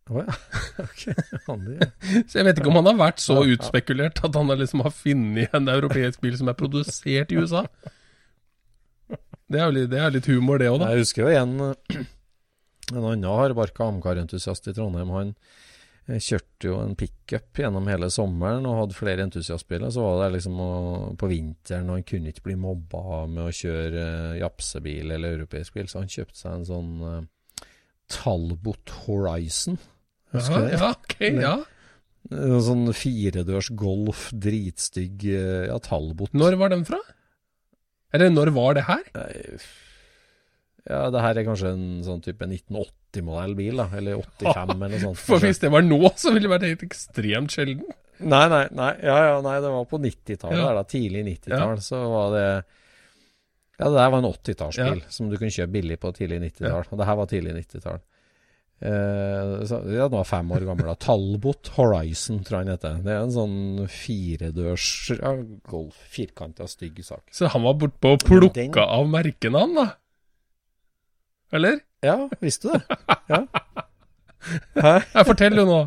[0.07, 0.35] Å ja.
[0.85, 1.15] okay.
[2.29, 5.55] Så jeg vet ikke om han har vært så utspekulert at han liksom har funnet
[5.57, 7.65] en europeisk bil som er produsert i USA.
[9.47, 10.91] Det er jo litt, det er litt humor, det òg, da.
[10.91, 11.53] Jeg husker jo en,
[12.95, 15.13] en annen hardbarka Amcar-entusiast i Trondheim.
[15.15, 15.31] Han
[16.09, 19.91] eh, kjørte jo en pickup gjennom hele sommeren og hadde flere entusiastbiler.
[19.93, 20.71] Så var det liksom å,
[21.19, 25.79] på vinteren, og han kunne ikke bli mobba med å kjøre eh, japsebil eller europeisk
[25.79, 27.21] bil, så han kjøpte seg en sånn eh,
[28.11, 29.79] Talbot Horizon.
[30.35, 30.79] Husker du det?
[30.81, 31.55] Ja, ok, ja.
[32.35, 36.33] En sånn firedørs Golf, dritstygg eh, ja, Talbot.
[36.35, 36.99] Når var den fra?
[38.15, 39.03] Eller når var det her?
[39.15, 39.59] Nei,
[40.87, 43.87] Ja, det her er kanskje en sånn type 1980-modell bil, da.
[43.99, 45.19] Eller 85 eller noe sånt.
[45.19, 47.87] For hvis det var nå, så ville det vært helt ekstremt sjelden.
[48.17, 50.83] Nei, nei, nei, ja, ja, nei, det var på 90-tallet, Ja.
[50.89, 52.45] tidlig 90-tall, så var det
[53.77, 56.87] Ja, det der var en 80-tallsbil som du kunne kjøpe billig på tidlig 90-tall.
[56.89, 57.99] Og det her var tidlig 90-tall.
[58.77, 60.85] Så, ja, den var fem år gammel.
[60.85, 62.97] da Talbot Horizon, tror jeg han heter.
[63.01, 64.85] Det er en sånn firedørs
[65.17, 65.31] ja,
[65.71, 67.23] Golf, firkanta, stygg sak.
[67.33, 69.87] Så han var bortpå og Den- plukka av merkene, han da?
[71.57, 71.79] Eller?
[72.05, 72.97] Ja, visste du det?
[73.31, 73.39] Ja.
[74.85, 74.93] Hæ?
[75.15, 75.79] Jeg forteller jo nå.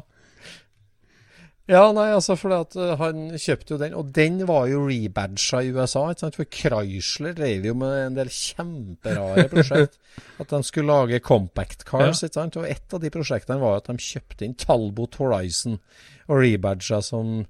[1.71, 5.61] Ja, nei, altså fordi at eh, han kjøpte jo den, og den var jo rebadga
[5.63, 6.39] i USA, ikke sant?
[6.41, 10.01] For Chrysler drev jo med en del kjemperare prosjekt.
[10.43, 12.59] At de skulle lage compact cars, ikke sant?
[12.59, 15.79] Og et av de prosjektene var at de kjøpte inn Talbot Horizon
[16.27, 17.45] og rebadga som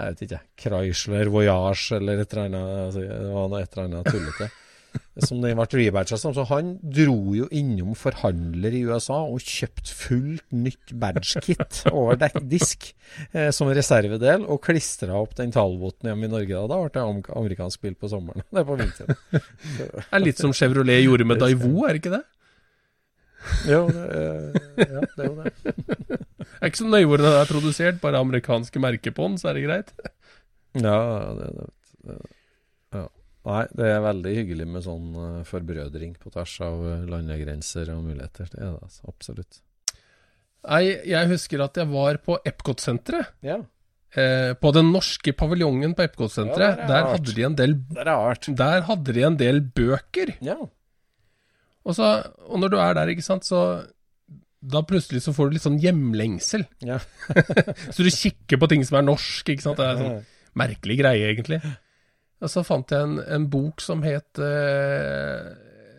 [0.00, 3.88] jeg vet ikke, Chrysler Voyage eller et eller annet, altså, det var noe et eller
[3.90, 4.48] annet tullete.
[5.20, 6.32] Som den ble rebadga som.
[6.36, 12.90] Så han dro jo innom forhandler i USA og kjøpte fullt nytt badge-kit over disk
[13.32, 16.54] eh, som reservedel, og klistra opp den Talboten hjemme i Norge.
[16.56, 18.46] Da, da ble det amerikansk bil på sommeren.
[18.50, 19.18] Det er på vinteren.
[19.78, 22.24] Det er litt som Chevrolet gjorde med Daivo, er det ikke det?
[23.70, 25.52] Jo, det, eh, ja, det er jo det.
[26.50, 29.50] Det er ikke så nøye hvor den er produsert, bare amerikanske merker på den, så
[29.50, 29.94] er det greit.
[30.76, 30.98] Ja,
[31.38, 31.70] det, det,
[32.04, 32.18] det.
[33.48, 38.02] Nei, det er veldig hyggelig med sånn eh, forbrødring på tvers av eh, landegrenser og
[38.04, 38.50] muligheter.
[38.52, 39.60] Det er det altså, absolutt.
[40.68, 43.32] Nei, jeg husker at jeg var på Epcot-senteret.
[43.46, 43.62] Ja,
[44.10, 46.82] Eh, på den norske paviljongen på Epcot-senteret.
[46.82, 48.40] Ja, der er der, hadde de en del det er.
[48.58, 50.32] Der hadde de en del bøker.
[50.42, 50.56] Ja.
[51.86, 52.08] Og, så,
[52.48, 53.86] og når du er der, ikke sant, så
[54.60, 56.66] Da plutselig så får du litt sånn hjemlengsel.
[56.84, 56.98] ja.
[57.94, 59.78] Så du kikker på ting som er norsk, ikke sant.
[59.78, 60.26] Det er en sånn
[60.60, 61.62] merkelig greie, egentlig.
[62.40, 65.50] Og så fant jeg en, en bok som het uh,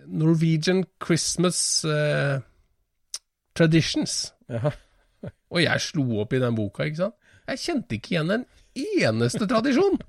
[0.10, 2.42] Norwegian Christmas uh,
[3.58, 4.34] Traditions.
[4.50, 4.72] Ja.
[5.52, 7.18] Og jeg slo opp i den boka, ikke sant.
[7.52, 10.00] Jeg kjente ikke igjen en eneste tradisjon.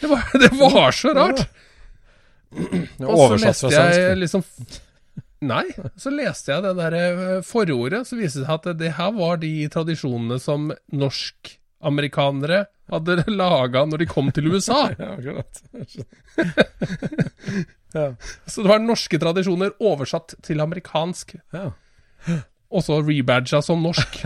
[0.00, 1.44] Det var, det var så rart.
[2.54, 4.44] Og så leste jeg liksom
[5.44, 5.64] Nei,
[6.00, 9.40] så leste jeg det der eh, forordet, så viste det seg at det her var
[9.42, 10.70] de tradisjonene som
[11.84, 14.90] norsk-amerikanere hadde laga når de kom til USA.
[14.98, 15.62] Ja, akkurat.
[18.50, 21.68] Så det var norske tradisjoner oversatt til amerikansk, Ja.
[22.74, 24.16] og så rebadga som norsk.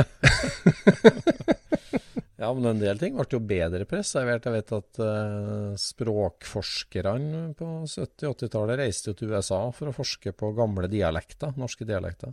[2.38, 4.46] ja, men en del ting ble jo bedre preservert.
[4.48, 10.54] Jeg vet at uh, språkforskerne på 70-80-tallet reiste jo til USA for å forske på
[10.56, 12.32] gamle dialekter, norske dialekter.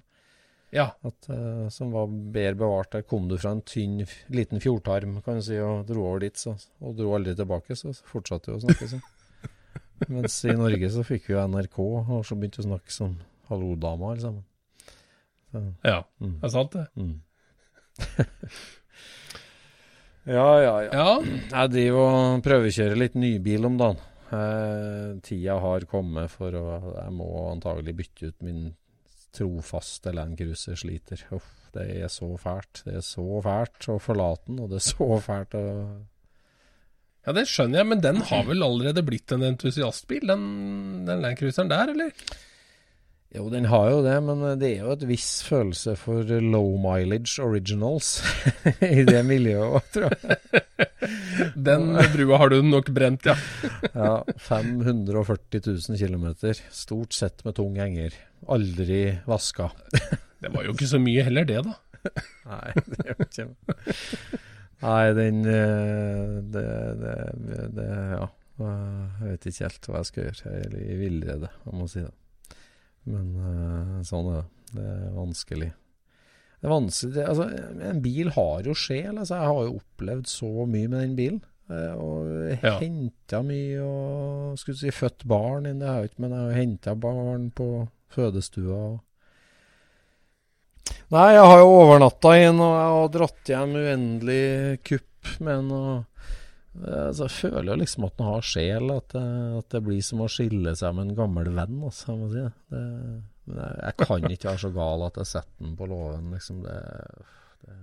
[0.75, 0.87] Ja.
[1.07, 2.91] At, uh, som var bedre bevart.
[2.95, 4.01] Der kom du fra en tynn,
[4.33, 6.51] liten fjordtarm kan du si, og dro over dit, så,
[6.83, 7.71] og dro aldri tilbake.
[7.79, 9.05] Så fortsatte du å snakke sånn.
[10.11, 13.11] Mens i Norge så fikk vi jo NRK, og så begynte vi å snakke som
[13.49, 14.43] hallo-dama alle sammen.
[15.53, 15.57] Så,
[15.87, 15.99] ja.
[16.19, 16.85] mm, Det er sant, det.
[16.99, 17.15] mm.
[20.35, 20.91] ja, ja, ja.
[20.91, 21.11] Ja.
[21.53, 23.99] Jeg driver og prøvekjører litt nybil om dagen.
[24.35, 26.63] Eh, tida har kommet for å
[26.95, 28.63] Jeg må antagelig bytte ut min
[29.35, 31.21] trofaste Land Cruiser sliter.
[31.35, 32.83] Uff, det er så fælt.
[32.87, 35.65] Det er så fælt å forlate den, og det er så fælt å
[37.25, 40.43] ja, det skjønner jeg, men den har vel allerede blitt en entusiastbil, den,
[41.07, 42.11] den Land Cruiseren der, eller?
[43.35, 47.41] Jo, den har jo det, men det er jo et viss følelse for low mileage
[47.43, 48.19] originals
[48.85, 50.61] i det miljøet tror jeg.
[51.67, 53.35] Den brua har du nok brent, ja.
[53.93, 56.25] Ja, 540 000 km.
[56.73, 58.15] Stort sett med tung henger.
[58.47, 59.71] Aldri vaska.
[60.45, 61.73] Det var jo ikke så mye heller, det, da.
[62.51, 63.45] Nei, det jo ikke
[64.83, 66.65] Nei, den eh, det,
[67.01, 67.87] det, det,
[68.19, 68.27] Ja.
[68.55, 70.51] Jeg vet ikke helt hva jeg skal gjøre.
[70.51, 72.59] Jeg er i villrede, jeg må si det.
[73.09, 74.45] Men eh, sånn er det.
[74.75, 75.71] Det er vanskelig.
[76.59, 77.45] Det er vanskelig altså,
[77.89, 79.11] En bil har jo sjel.
[79.17, 81.41] Altså, jeg har jo opplevd så mye med den bilen.
[81.71, 82.31] eh, Og
[82.63, 82.77] Ja.
[82.79, 86.51] henta mye og skulle si født barn inn, det har jeg ikke, men jeg har
[86.53, 87.69] jo henta barn på
[88.15, 88.79] fødestua.
[88.79, 89.03] og
[91.13, 94.45] Nei, jeg har jo overnatta inn, og jeg har dratt hjem uendelig
[94.89, 95.71] kupp med en.
[95.75, 95.95] og
[96.81, 99.25] eh, altså, Jeg føler jo liksom at den har sjel, at det,
[99.61, 101.77] at det blir som å skille seg med en gammel venn.
[101.85, 102.51] Altså, jeg må si det.
[102.73, 102.83] det.
[103.45, 106.65] Men jeg, jeg kan ikke være så gal at jeg setter den på låven, liksom.
[106.65, 106.77] Det,
[107.67, 107.79] det.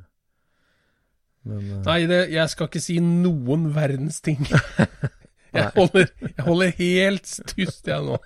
[1.46, 4.42] Men eh, Nei, det, jeg skal ikke si noen verdens ting.
[5.52, 8.16] Jeg holder, jeg holder helt tyst, jeg nå.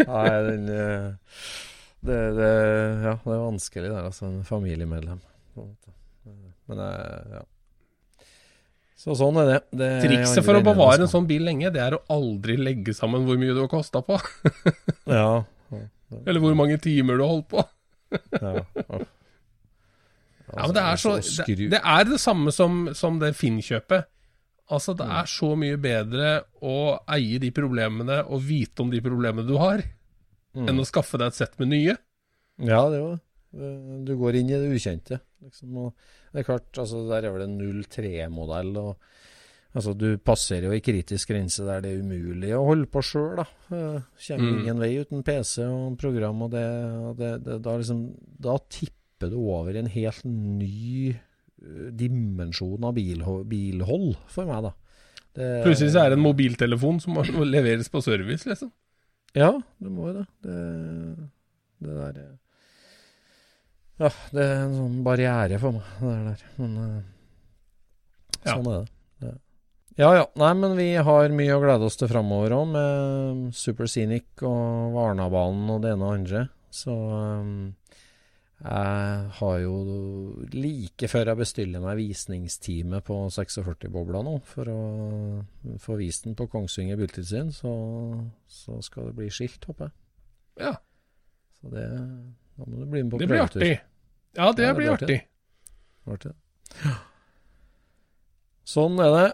[0.00, 1.10] Nei, den eh,
[2.06, 2.52] det, det,
[3.02, 4.30] Ja, det er vanskelig, det er altså.
[4.30, 5.20] En familiemedlem.
[6.66, 7.42] Men ja.
[8.96, 9.58] Så sånn er det.
[9.76, 11.18] det er Trikset for å bevare en altså.
[11.18, 14.18] sånn bil lenge, det er å aldri legge sammen hvor mye du har kosta på.
[15.06, 15.44] Ja.
[16.22, 17.62] Eller hvor mange timer du har holdt på.
[18.40, 18.64] ja.
[18.86, 19.06] Altså,
[20.46, 24.06] Ja, men det er, så, Altså, det, det er det samme som, som det Finn-kjøpet.
[24.70, 26.30] Altså, det er så mye bedre
[26.66, 29.82] å eie de problemene og vite om de problemene du har,
[30.56, 31.94] enn å skaffe deg et sett med nye.
[32.58, 33.20] Ja, det er jo.
[34.04, 35.20] Du går inn i det ukjente.
[35.44, 35.92] Liksom, og
[36.32, 38.72] det er klart, altså, der er vel en 03-modell.
[38.76, 38.96] og
[39.76, 43.36] altså, Du passerer jo ei kritisk grense der det er umulig å holde på sjøl.
[43.36, 43.46] Da.
[43.70, 44.58] Eh, Kommer Mm.
[44.64, 46.42] ingen vei uten PC og program.
[46.42, 46.66] og det,
[47.06, 48.02] og det, det, da, liksom,
[48.40, 51.14] da tipper du over en helt ny
[51.96, 54.72] dimensjon av bilho bilhold for meg, da.
[55.36, 57.24] Det, Plutselig så er det en mobiltelefon som må
[57.56, 58.70] leveres på service, liksom.
[59.36, 59.50] Ja,
[59.82, 60.26] du må jo det.
[60.46, 60.58] Det,
[61.84, 62.34] det der eh,
[64.00, 66.44] Ja, det er en sånn barriere for meg, det der.
[66.60, 66.76] Men
[68.44, 68.56] sånn Ja.
[68.56, 68.86] er det.
[69.24, 69.34] det.
[69.96, 70.24] Ja ja.
[70.36, 74.92] Nei, men vi har mye å glede oss til framover òg, med Super Scenic og
[74.96, 76.42] Varnabanen og det ene og andre.
[76.72, 77.52] Så eh,
[78.56, 79.74] jeg har jo
[80.56, 84.78] like før jeg bestiller meg visningstime på 46-bobla nå, for å
[85.82, 87.72] få vist den på Kongsvinger biltilsyn, så,
[88.48, 89.94] så skal det bli skilt, håper jeg.
[90.64, 90.72] Ja,
[91.60, 91.84] Så det,
[92.56, 93.74] da må du bli med på det blir artig.
[94.36, 95.18] Ja, det Ja, det blir blir artig.
[95.20, 96.32] artig.
[96.32, 96.32] Artig.
[98.66, 99.26] Sånn er det.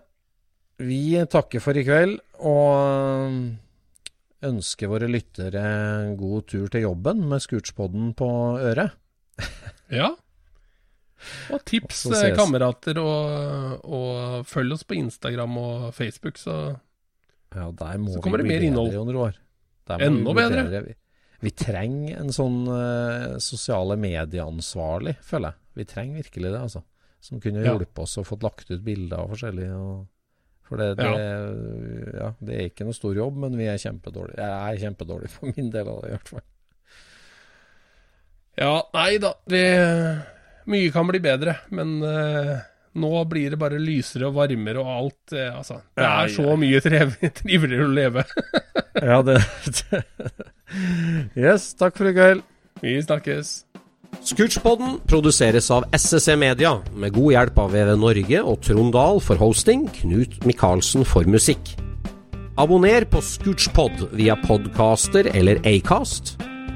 [0.82, 3.38] Vi takker for i kveld, og
[4.42, 5.62] ønsker våre lyttere
[6.18, 8.98] god tur til jobben med Scootspoden på øret.
[9.92, 10.14] Ja.
[11.52, 16.56] Og tips, Og eh, kamerater, og, og følg oss på Instagram og Facebook, så
[17.52, 19.38] Ja, der må Så kommer vi det mer innhold.
[20.00, 20.82] Enda bedre.
[20.86, 20.94] Vi,
[21.42, 25.60] vi trenger en sånn uh, sosiale medieansvarlig, føler jeg.
[25.82, 26.82] Vi trenger virkelig det, altså.
[27.22, 27.76] Som kunne Ja.
[28.02, 29.68] oss og fått lagt ut bilder og forskjellig.
[29.76, 30.06] Og,
[30.66, 31.10] for det, det,
[32.16, 32.32] ja.
[32.40, 34.38] det er ikke noe stor jobb, men vi er kjempedårlige.
[34.40, 36.46] Jeg er kjempedårlig for min del av det, i hvert fall.
[38.58, 39.32] Ja, nei da.
[39.48, 39.62] Det,
[40.70, 42.58] mye kan bli bedre, men uh,
[43.00, 45.34] nå blir det bare lysere og varmere og alt.
[45.34, 46.56] Uh, altså, det Ja, er så ja.
[46.60, 48.26] mye trev, triveligere å leve.
[49.02, 50.02] Ja, det det
[51.34, 52.42] Yes, takk for i kveld.
[52.84, 53.50] Vi snakkes.
[54.22, 59.40] Scootchpoden produseres av SSC Media, med god hjelp av VV Norge og Trond Dahl for
[59.40, 61.72] hosting, Knut Micaelsen for musikk.
[62.60, 66.34] Abonner på Scootchpod via podcaster eller Acast,